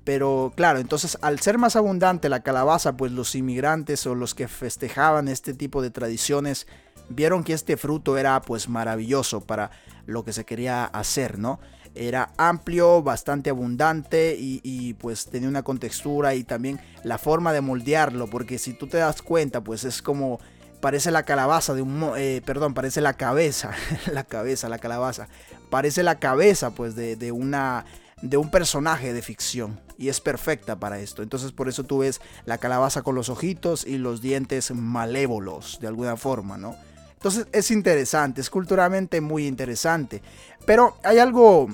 [0.04, 4.48] Pero claro, entonces al ser más abundante la calabaza, pues los inmigrantes o los que
[4.48, 6.66] festejaban este tipo de tradiciones
[7.08, 9.70] vieron que este fruto era pues maravilloso para
[10.06, 11.58] lo que se quería hacer, ¿no?
[11.94, 18.26] Era amplio, bastante abundante y, pues tenía una contextura y también la forma de moldearlo,
[18.26, 20.40] porque si tú te das cuenta, pues es como
[20.80, 23.70] parece la calabaza de un, eh, perdón, parece la cabeza,
[24.12, 25.28] la cabeza, la calabaza,
[25.70, 27.86] parece la cabeza pues de, de una
[28.22, 31.22] de un personaje de ficción y es perfecta para esto.
[31.22, 35.88] Entonces por eso tú ves la calabaza con los ojitos y los dientes malévolos de
[35.88, 36.76] alguna forma, ¿no?
[37.24, 40.20] Entonces es interesante, es culturalmente muy interesante.
[40.66, 41.68] Pero hay algo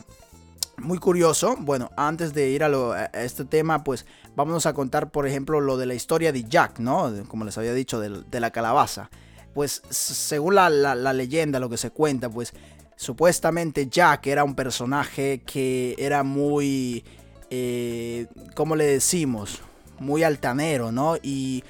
[0.76, 1.56] muy curioso.
[1.58, 5.76] Bueno, antes de ir a, lo, este tema, pues vámonos a contar, por ejemplo, lo
[5.76, 7.12] de la historia de Jack, ¿no?
[7.26, 9.10] Como les había dicho, de, la calabaza.
[9.52, 12.54] Pues según la leyenda, lo que se cuenta, pues
[12.94, 17.02] supuestamente Jack era un personaje que era muy,
[17.50, 19.62] eh, ¿cómo le decimos?
[19.98, 21.16] Muy altanero, ¿no?
[21.20, 21.64] Y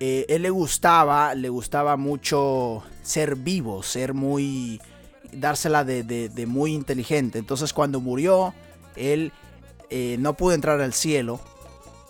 [0.00, 4.80] eh, él le gustaba, le gustaba mucho ser vivo, ser muy,
[5.32, 7.38] dársela de, muy inteligente.
[7.38, 8.54] Entonces cuando murió,
[8.94, 9.32] él
[9.90, 11.40] eh, no pudo entrar al cielo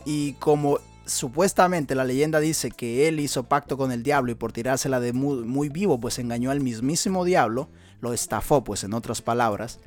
[0.05, 4.53] y como supuestamente la leyenda dice que él hizo pacto con el diablo y por
[4.53, 7.69] tirársela de muy, muy vivo, pues engañó al mismísimo diablo
[8.01, 9.79] lo estafó, pues en otras palabras,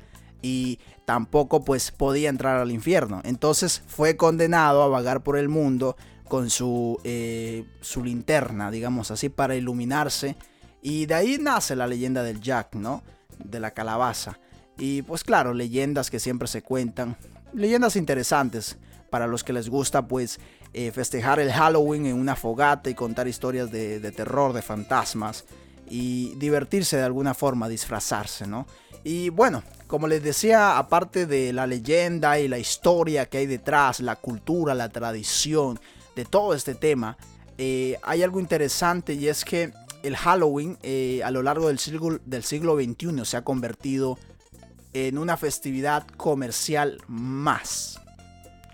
[0.42, 3.20] y tampoco pues podía entrar al infierno.
[3.24, 5.96] Entonces fue condenado a vagar por el mundo
[6.30, 10.36] con su, eh, su linterna, digamos así, para iluminarse.
[10.80, 13.02] Y de ahí nace la leyenda del Jack, ¿no?
[13.44, 14.38] De la calabaza.
[14.78, 17.16] Y pues claro, leyendas que siempre se cuentan.
[17.52, 18.78] Leyendas interesantes
[19.10, 20.38] para los que les gusta pues
[20.72, 25.44] eh, festejar el Halloween en una fogata y contar historias de, de terror, de fantasmas
[25.88, 28.68] y divertirse de alguna forma, disfrazarse, ¿no?
[29.02, 33.98] Y bueno, como les decía, aparte de la leyenda y la historia que hay detrás,
[33.98, 35.80] la cultura, la tradición
[36.20, 37.16] de todo este tema,
[37.58, 39.72] eh, hay algo interesante y es que
[40.02, 44.18] el Halloween eh, a lo largo del siglo, del siglo XXI se ha convertido
[44.92, 48.00] en una festividad comercial más,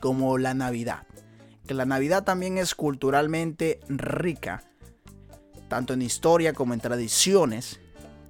[0.00, 1.06] como la Navidad.
[1.66, 4.64] Que la Navidad también es culturalmente rica
[5.68, 7.80] tanto en historia como en tradiciones.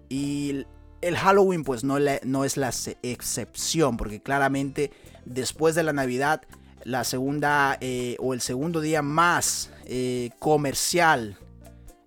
[0.08, 0.64] Y
[1.00, 2.70] el Halloween pues no, no es la
[3.02, 4.92] excepción, porque claramente
[5.24, 6.42] después de la Navidad,
[6.86, 11.36] la segunda eh, o el segundo día más eh, comercial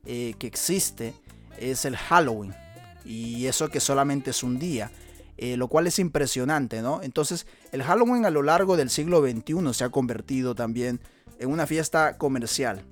[0.05, 1.13] eh, que existe
[1.57, 2.55] es el Halloween.
[3.03, 4.89] Y eso que solamente es un día.
[5.37, 7.01] lo cual es impresionante, ¿no?
[7.01, 10.99] Entonces, el Halloween a lo largo del siglo XXI se ha convertido también
[11.39, 12.83] en una fiesta comercial.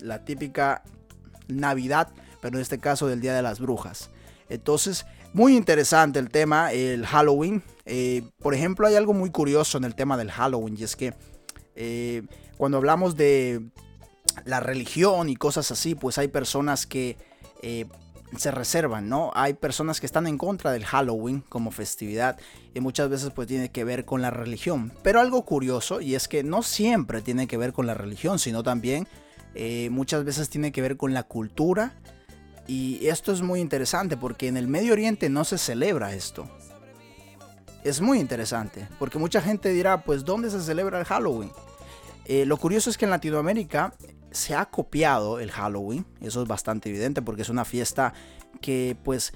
[0.00, 0.82] La típica
[1.48, 2.08] Navidad,
[2.40, 4.10] pero en este caso del Día de las Brujas.
[4.48, 7.62] Entonces, muy interesante el tema, el Halloween.
[8.38, 11.14] Por ejemplo, hay algo muy curioso en el tema del Halloween y es que
[11.76, 12.22] eh,
[12.56, 13.62] cuando hablamos de
[14.44, 17.16] la religión y cosas así, pues hay personas que
[17.62, 17.86] eh,
[18.36, 19.30] se reservan, ¿no?
[19.34, 22.38] Hay personas que están en contra del Halloween como festividad
[22.74, 24.92] y muchas veces pues tiene que ver con la religión.
[25.02, 28.62] Pero algo curioso y es que no siempre tiene que ver con la religión, sino
[28.62, 29.06] también
[29.54, 31.94] eh, muchas veces tiene que ver con la cultura.
[32.66, 36.48] Y esto es muy interesante porque en el Medio Oriente no se celebra esto.
[37.84, 41.50] Es muy interesante porque mucha gente dirá, pues ¿dónde se celebra el Halloween?
[42.24, 43.94] Eh, lo curioso es que en Latinoamérica
[44.30, 46.06] se ha copiado el Halloween.
[46.20, 48.14] Eso es bastante evidente porque es una fiesta
[48.60, 49.32] que pues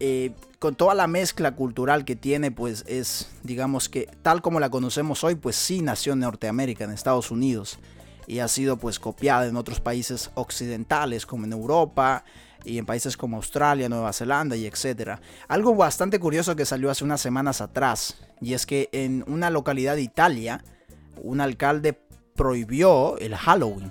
[0.00, 4.70] eh, con toda la mezcla cultural que tiene, pues es, digamos que tal como la
[4.70, 7.78] conocemos hoy, pues sí nació en Norteamérica, en Estados Unidos
[8.26, 12.24] y ha sido pues copiada en otros países occidentales como en Europa
[12.68, 15.20] y en países como Australia, Nueva Zelanda y etcétera.
[15.48, 19.96] Algo bastante curioso que salió hace unas semanas atrás y es que en una localidad
[19.96, 20.62] de Italia
[21.22, 21.98] un alcalde
[22.36, 23.90] prohibió el Halloween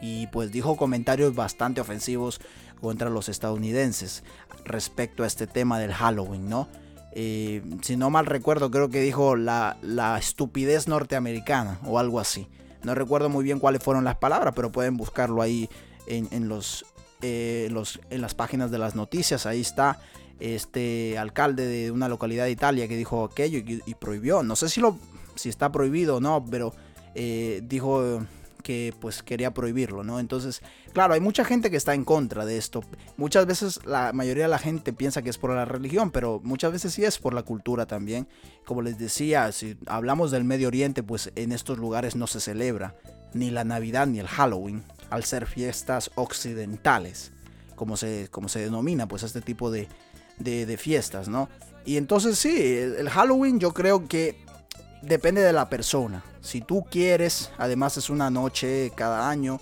[0.00, 2.40] y pues dijo comentarios bastante ofensivos
[2.80, 4.24] contra los estadounidenses
[4.64, 6.68] respecto a este tema del Halloween, ¿no?
[7.14, 12.48] Eh, si no mal recuerdo, creo que dijo la, la estupidez norteamericana o algo así.
[12.82, 15.68] No recuerdo muy bien cuáles fueron las palabras, pero pueden buscarlo ahí
[16.06, 16.84] en, los,
[17.22, 19.46] eh, los, en las páginas de las noticias.
[19.46, 20.00] Ahí está
[20.40, 24.42] este alcalde de una localidad de Italia que dijo aquello y, prohibió.
[24.42, 24.98] No sé si, lo,
[25.36, 26.74] si está prohibido o no, pero
[27.14, 28.20] eh, dijo
[28.62, 30.18] que pues quería prohibirlo, ¿no?
[30.20, 30.62] Entonces,
[30.92, 32.82] claro, hay mucha gente que está en contra de esto.
[33.16, 36.72] Muchas veces la mayoría de la gente piensa que es por la religión, pero muchas
[36.72, 38.26] veces sí es por la cultura también.
[38.64, 42.94] Como les decía, si hablamos del Medio Oriente, pues en estos lugares no se celebra
[43.34, 47.32] ni la Navidad ni el Halloween, al ser fiestas occidentales
[47.76, 49.88] como se, como se denomina, pues este tipo de,
[50.38, 51.48] de, fiestas, ¿no?
[51.84, 54.38] Y entonces sí, el, el Halloween yo creo que
[55.02, 56.22] depende de la persona.
[56.40, 59.60] Si tú quieres, además es una noche cada año,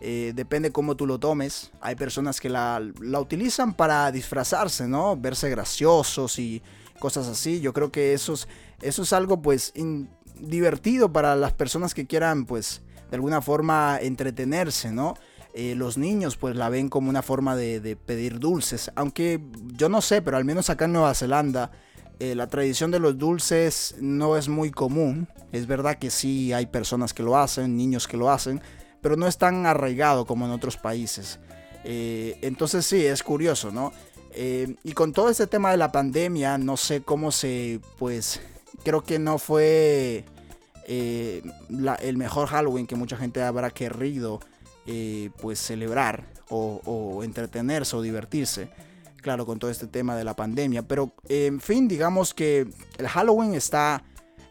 [0.00, 1.70] eh, depende cómo tú lo tomes.
[1.80, 5.16] Hay personas que la, la utilizan para disfrazarse, ¿no?
[5.16, 6.62] Verse graciosos y
[6.98, 7.60] cosas así.
[7.60, 8.48] Yo creo que eso es,
[8.82, 10.10] eso es algo pues in-
[10.40, 15.14] divertido para las personas que quieran pues de alguna forma entretenerse, ¿no?
[15.52, 18.90] Eh, los niños pues la ven como una forma de, pedir dulces.
[18.94, 19.40] Aunque
[19.74, 21.72] yo no sé, pero al menos acá en Nueva Zelanda
[22.20, 25.26] eh, la tradición de los dulces no es muy común.
[25.50, 28.60] Es verdad que sí hay personas que lo hacen, niños que lo hacen,
[29.00, 31.40] pero no es tan arraigado como en otros países.
[31.82, 33.92] Eh, entonces sí, es curioso, ¿no?
[34.32, 38.40] Y con todo este tema de la pandemia, no sé cómo se, pues,
[38.84, 40.24] creo que no fue
[40.92, 41.40] eh,
[42.02, 44.40] el mejor Halloween que mucha gente habrá querido,
[44.86, 48.70] eh, pues, celebrar o, entretenerse o divertirse.
[49.22, 50.82] Claro, con todo este tema de la pandemia.
[50.82, 52.66] Pero, en fin, digamos que
[52.98, 54.02] el Halloween está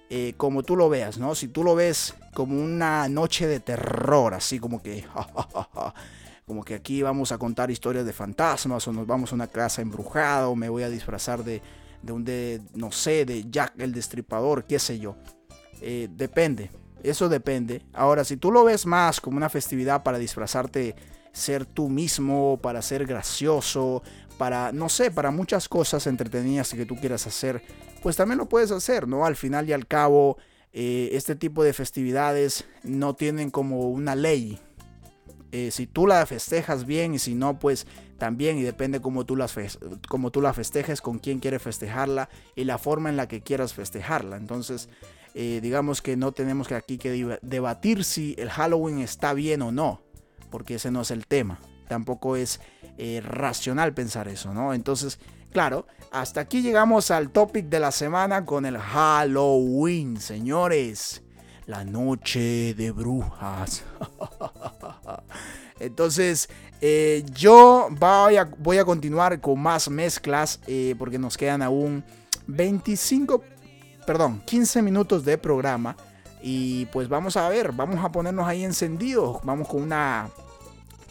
[0.09, 1.35] eh, como tú lo veas, ¿no?
[1.35, 5.03] Si tú lo ves como una noche de terror, así como que,
[6.45, 9.81] como que aquí vamos a contar historias de fantasmas o nos vamos a una casa
[9.81, 11.61] embrujada o me voy a disfrazar de,
[12.01, 15.17] de un, de, no sé, de Jack el Destripador, qué sé yo.
[15.81, 16.71] Eh, depende,
[17.03, 17.83] eso depende.
[17.93, 20.95] Ahora, si tú lo ves más como una festividad para disfrazarte,
[21.31, 24.03] ser tú mismo, para ser gracioso,
[24.37, 27.61] para, no sé, para muchas cosas entretenidas que tú quieras hacer,
[28.01, 29.25] pues también lo puedes hacer, ¿no?
[29.25, 30.37] Al final y al cabo,
[30.71, 34.59] eh, este tipo de festividades no tienen como una ley.
[35.51, 37.87] Eh, si tú la festejas bien y si no, pues
[38.17, 39.55] también y depende cómo tú, las
[40.07, 43.73] cómo tú la festejes, con quién quieres festejarla y la forma en la que quieras
[43.73, 44.37] festejarla.
[44.37, 44.89] Entonces,
[45.41, 49.61] eh, digamos que no tenemos que aquí que deba- debatir si el Halloween está bien
[49.61, 50.01] o no,
[50.49, 51.59] porque ese no es el tema.
[51.87, 52.59] Tampoco es
[52.97, 54.73] eh, racional pensar eso, ¿no?
[54.73, 55.17] Entonces,
[55.53, 61.23] claro, hasta aquí llegamos al topic de la semana con el Halloween, señores.
[61.67, 63.83] La noche de brujas.
[65.79, 66.49] Entonces,
[66.81, 70.59] eh, yo voy a, voy a continuar con más mezclas
[70.97, 72.03] porque nos quedan aún
[72.47, 73.43] 25,
[74.09, 75.95] perdón, 15 minutos de programa.
[76.41, 79.37] Y pues vamos a ver, vamos a ponernos ahí encendidos.
[79.43, 80.31] Vamos con una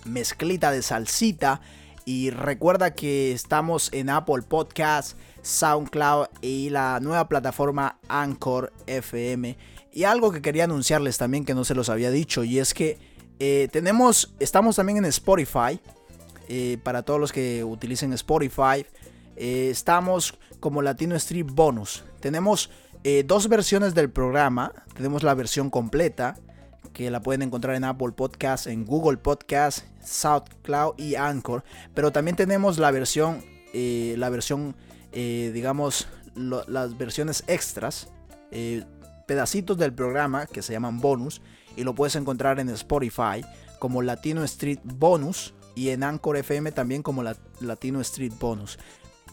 [0.05, 1.61] mezclita de salsita.
[2.05, 9.57] Y recuerda que estamos en Apple Podcast, SoundCloud y la nueva plataforma Anchor FM.
[9.93, 12.99] Y algo que quería anunciarles también que no se los había dicho y es que
[13.39, 15.81] eh, tenemos, estamos también en Spotify.
[16.49, 18.85] eh, para todos los que utilicen Spotify,
[19.37, 22.03] eh, estamos como Latino Street Bonus.
[22.19, 22.71] Tenemos
[23.05, 24.73] eh, dos versiones del programa.
[24.95, 26.37] Tenemos la versión completa
[26.93, 31.63] que la pueden encontrar en Apple Podcast, en Google Podcast, SoundCloud y Anchor.
[31.95, 34.75] Pero también tenemos la versión, eh, la versión,
[35.13, 38.09] eh, digamos, las versiones extras,
[39.27, 41.43] pedacitos del programa que se llaman bonus
[41.77, 43.45] y lo puedes encontrar en Spotify
[43.79, 48.79] como Latino Street Bonus y en Anchor FM también como la- Latino Street Bonus.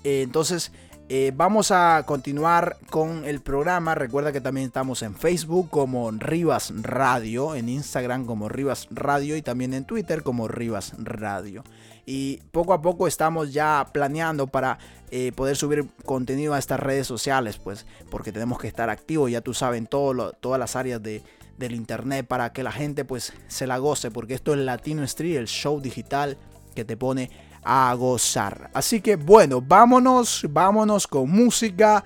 [0.03, 0.71] Entonces,
[1.07, 3.94] eh, vamos a continuar con el programa.
[3.94, 9.44] Recuerda que también estamos en Facebook como Rivas Radio, en Instagram como Rivas Radio y
[9.44, 11.64] también en Twitter como Rivas Radio.
[12.07, 14.80] Y poco a poco estamos ya planeando para
[15.11, 19.41] eh, poder subir contenido a estas redes sociales, pues porque tenemos que estar activos, ya
[19.41, 21.23] tú sabes, en todo todas las áreas de,
[21.57, 25.38] del internet para que la gente pues se la goce, porque esto es Latino Street,
[25.38, 26.38] el show digital
[26.76, 27.32] que te pone
[27.65, 28.69] a gozar.
[28.73, 32.03] Así que bueno, vámonos, vámonos con música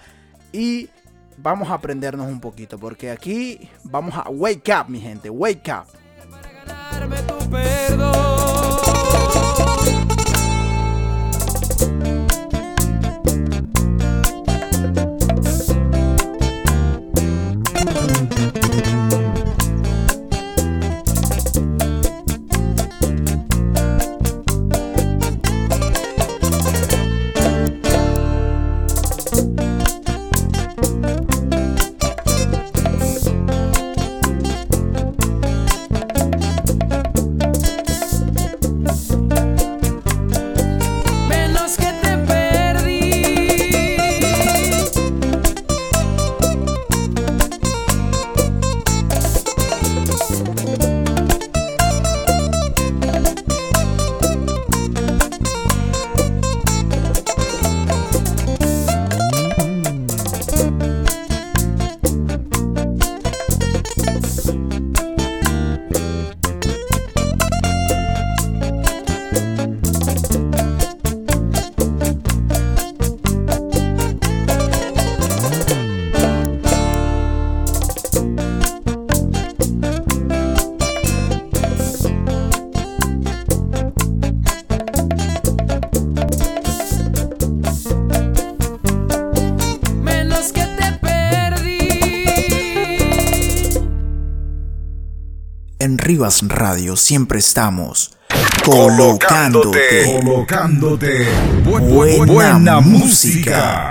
[0.51, 0.89] y
[1.37, 5.85] vamos a aprendernos un poquito, porque aquí vamos a wake up, mi gente, wake up.
[96.19, 98.11] Radio siempre estamos
[98.65, 101.27] colocándote, colocándote.
[101.63, 103.88] Buena música.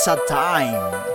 [0.00, 1.09] Sad Time.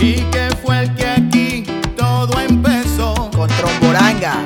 [0.00, 1.62] Y que fue el que aquí
[1.96, 4.44] todo empezó con Tromboranga.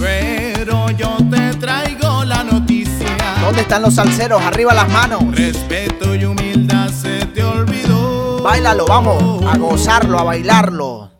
[0.00, 3.06] Pero yo te traigo la noticia.
[3.40, 4.42] ¿Dónde están los salseros?
[4.42, 5.22] Arriba las manos.
[5.30, 8.42] Respeto y humildad se te olvidó.
[8.42, 11.10] Bailalo, vamos a gozarlo, a bailarlo.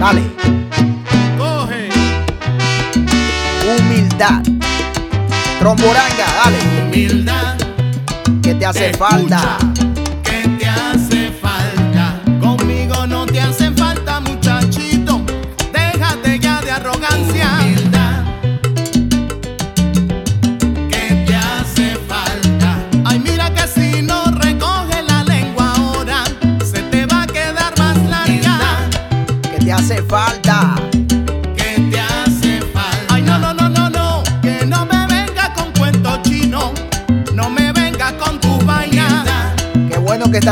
[0.00, 0.22] Dale.
[1.38, 1.88] Coge.
[3.78, 4.42] Humildad.
[5.60, 6.58] Tromboranga, dale.
[6.82, 7.58] Humildad.
[8.42, 9.56] Que te hace falta.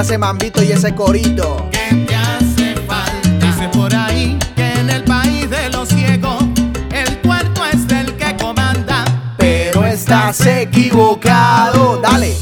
[0.00, 1.68] ese mambito y ese corito.
[1.70, 3.46] ¿Qué te hace falta?
[3.46, 6.44] Dice por ahí que en el país de los ciegos
[6.90, 9.04] el puerto es el que comanda.
[9.36, 11.98] Pero estás equivocado.
[11.98, 12.34] Dale,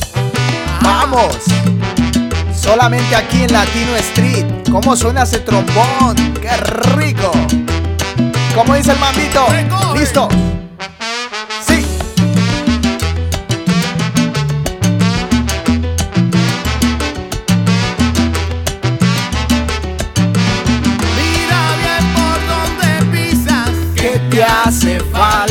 [0.80, 1.38] vamos.
[2.54, 4.46] Solamente aquí en Latino Street.
[4.70, 6.14] ¿Cómo suena ese trombón?
[6.40, 6.56] ¡Qué
[6.96, 7.32] rico!
[8.54, 9.46] ¿Cómo dice el mambito?
[9.96, 10.28] ¡Listo!
[24.30, 25.49] te hace falta.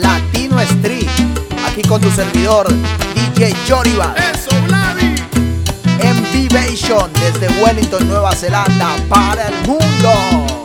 [0.00, 1.10] Latino Street,
[1.66, 2.66] aquí con tu servidor
[3.14, 4.14] DJ Joriba.
[4.32, 5.14] Eso, Vladi.
[7.20, 10.57] Desde Wellington, Nueva Zelanda, para el mundo.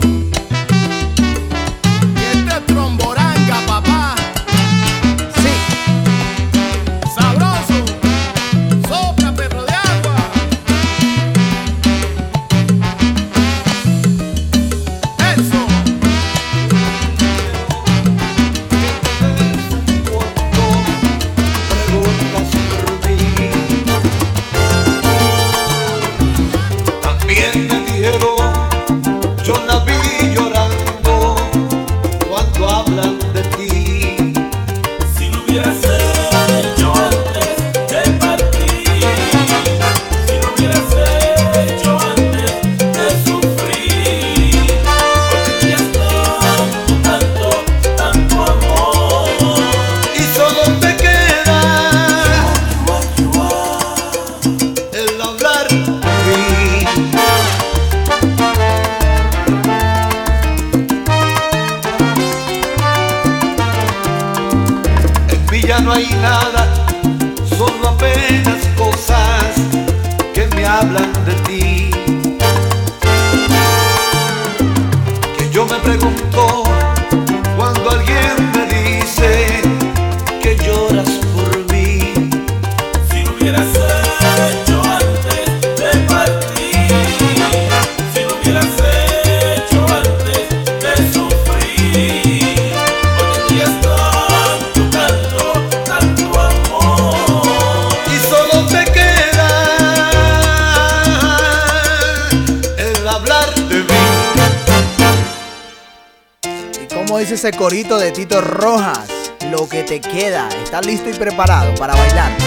[110.74, 112.43] ¿Estás listo y preparado para bailar?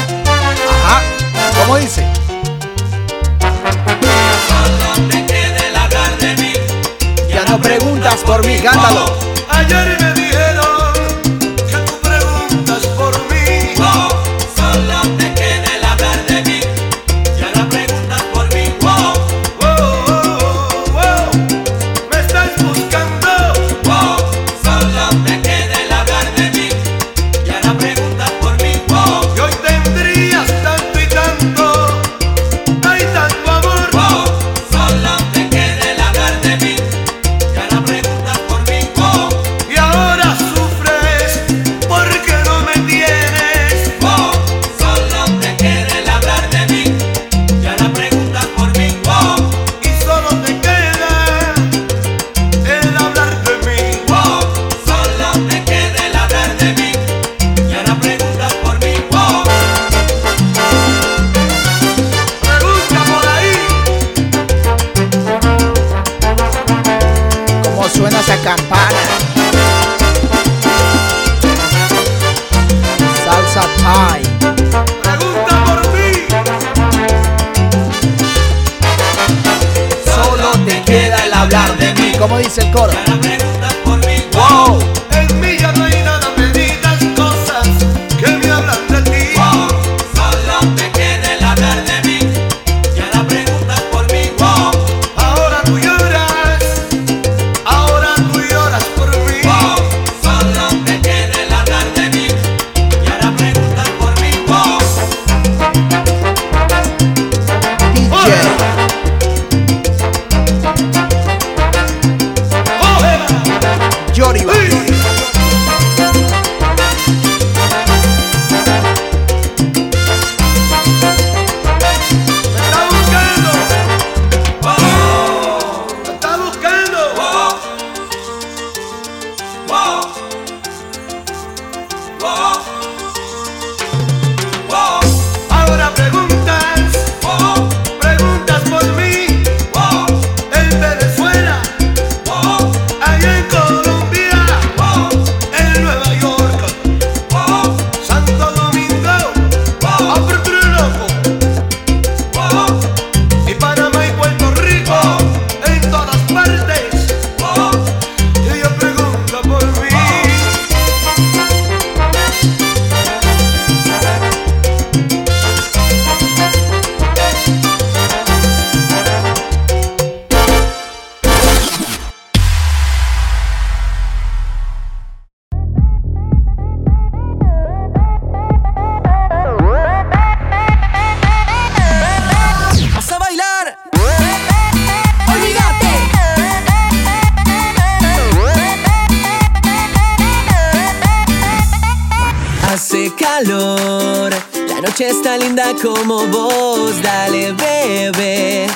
[192.77, 194.31] Hace calor,
[194.69, 198.67] la noche está linda como vos, dale bebé.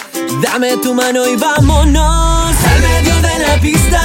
[0.41, 4.01] Dame tu mano y vámonos al medio de la pista.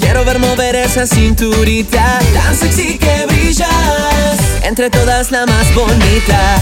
[0.00, 4.38] Quiero ver mover esa cinturita tan sexy que brillas.
[4.62, 6.56] Entre todas la más bonita.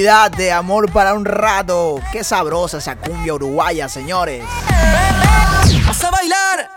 [0.00, 2.00] Olvídate, amor para un rato.
[2.10, 4.42] Qué sabrosa esa cumbia uruguaya, señores.
[5.86, 6.70] ¡Vas a bailar!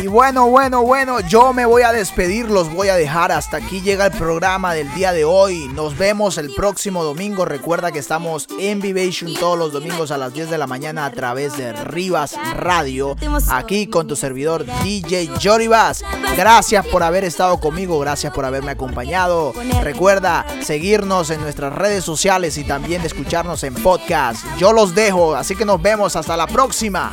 [0.00, 3.32] Y bueno, bueno, bueno, yo me voy a despedir, los voy a dejar.
[3.32, 5.68] Hasta aquí llega el programa del día de hoy.
[5.74, 7.44] Nos vemos el próximo domingo.
[7.44, 11.10] Recuerda que estamos en Vivation todos los domingos a las 10 de la mañana a
[11.10, 13.16] través de Rivas Radio.
[13.50, 16.04] Aquí con tu servidor DJ Joribas.
[16.36, 19.52] Gracias por haber estado conmigo, gracias por haberme acompañado.
[19.82, 24.44] Recuerda seguirnos en nuestras redes sociales y también escucharnos en podcast.
[24.58, 27.12] Yo los dejo, así que nos vemos hasta la próxima.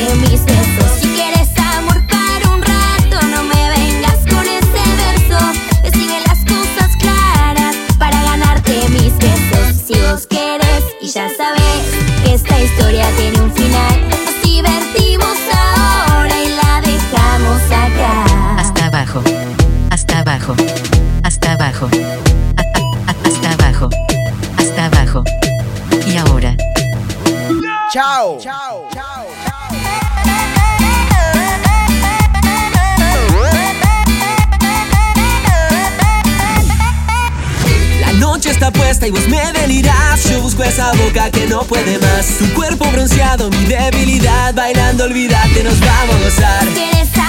[0.00, 0.90] Mis besos.
[1.00, 5.38] Si quieres amor para un rato, no me vengas con ese verso.
[5.82, 9.82] Decime las cosas claras para ganarte mis besos.
[9.86, 11.82] Si vos querés y ya sabes
[12.24, 18.56] que esta historia tiene un final, nos divertimos ahora y la dejamos acá.
[18.58, 19.22] Hasta abajo.
[19.90, 20.54] Hasta abajo.
[21.22, 21.88] Hasta abajo.
[23.06, 23.88] Hasta abajo.
[24.58, 25.24] Hasta abajo.
[26.06, 26.56] Y ahora.
[27.92, 28.38] Chao.
[38.68, 40.24] Está y vos me delirás.
[40.30, 42.26] Yo busco esa boca que no puede más.
[42.38, 44.54] Tu cuerpo bronceado, mi debilidad.
[44.54, 47.21] Bailando, olvídate, nos vamos a gozar.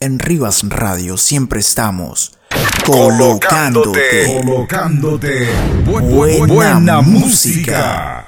[0.00, 2.38] En Rivas Radio siempre estamos
[2.86, 5.48] colocándote, Colocándote.
[5.84, 8.27] buena, buena música.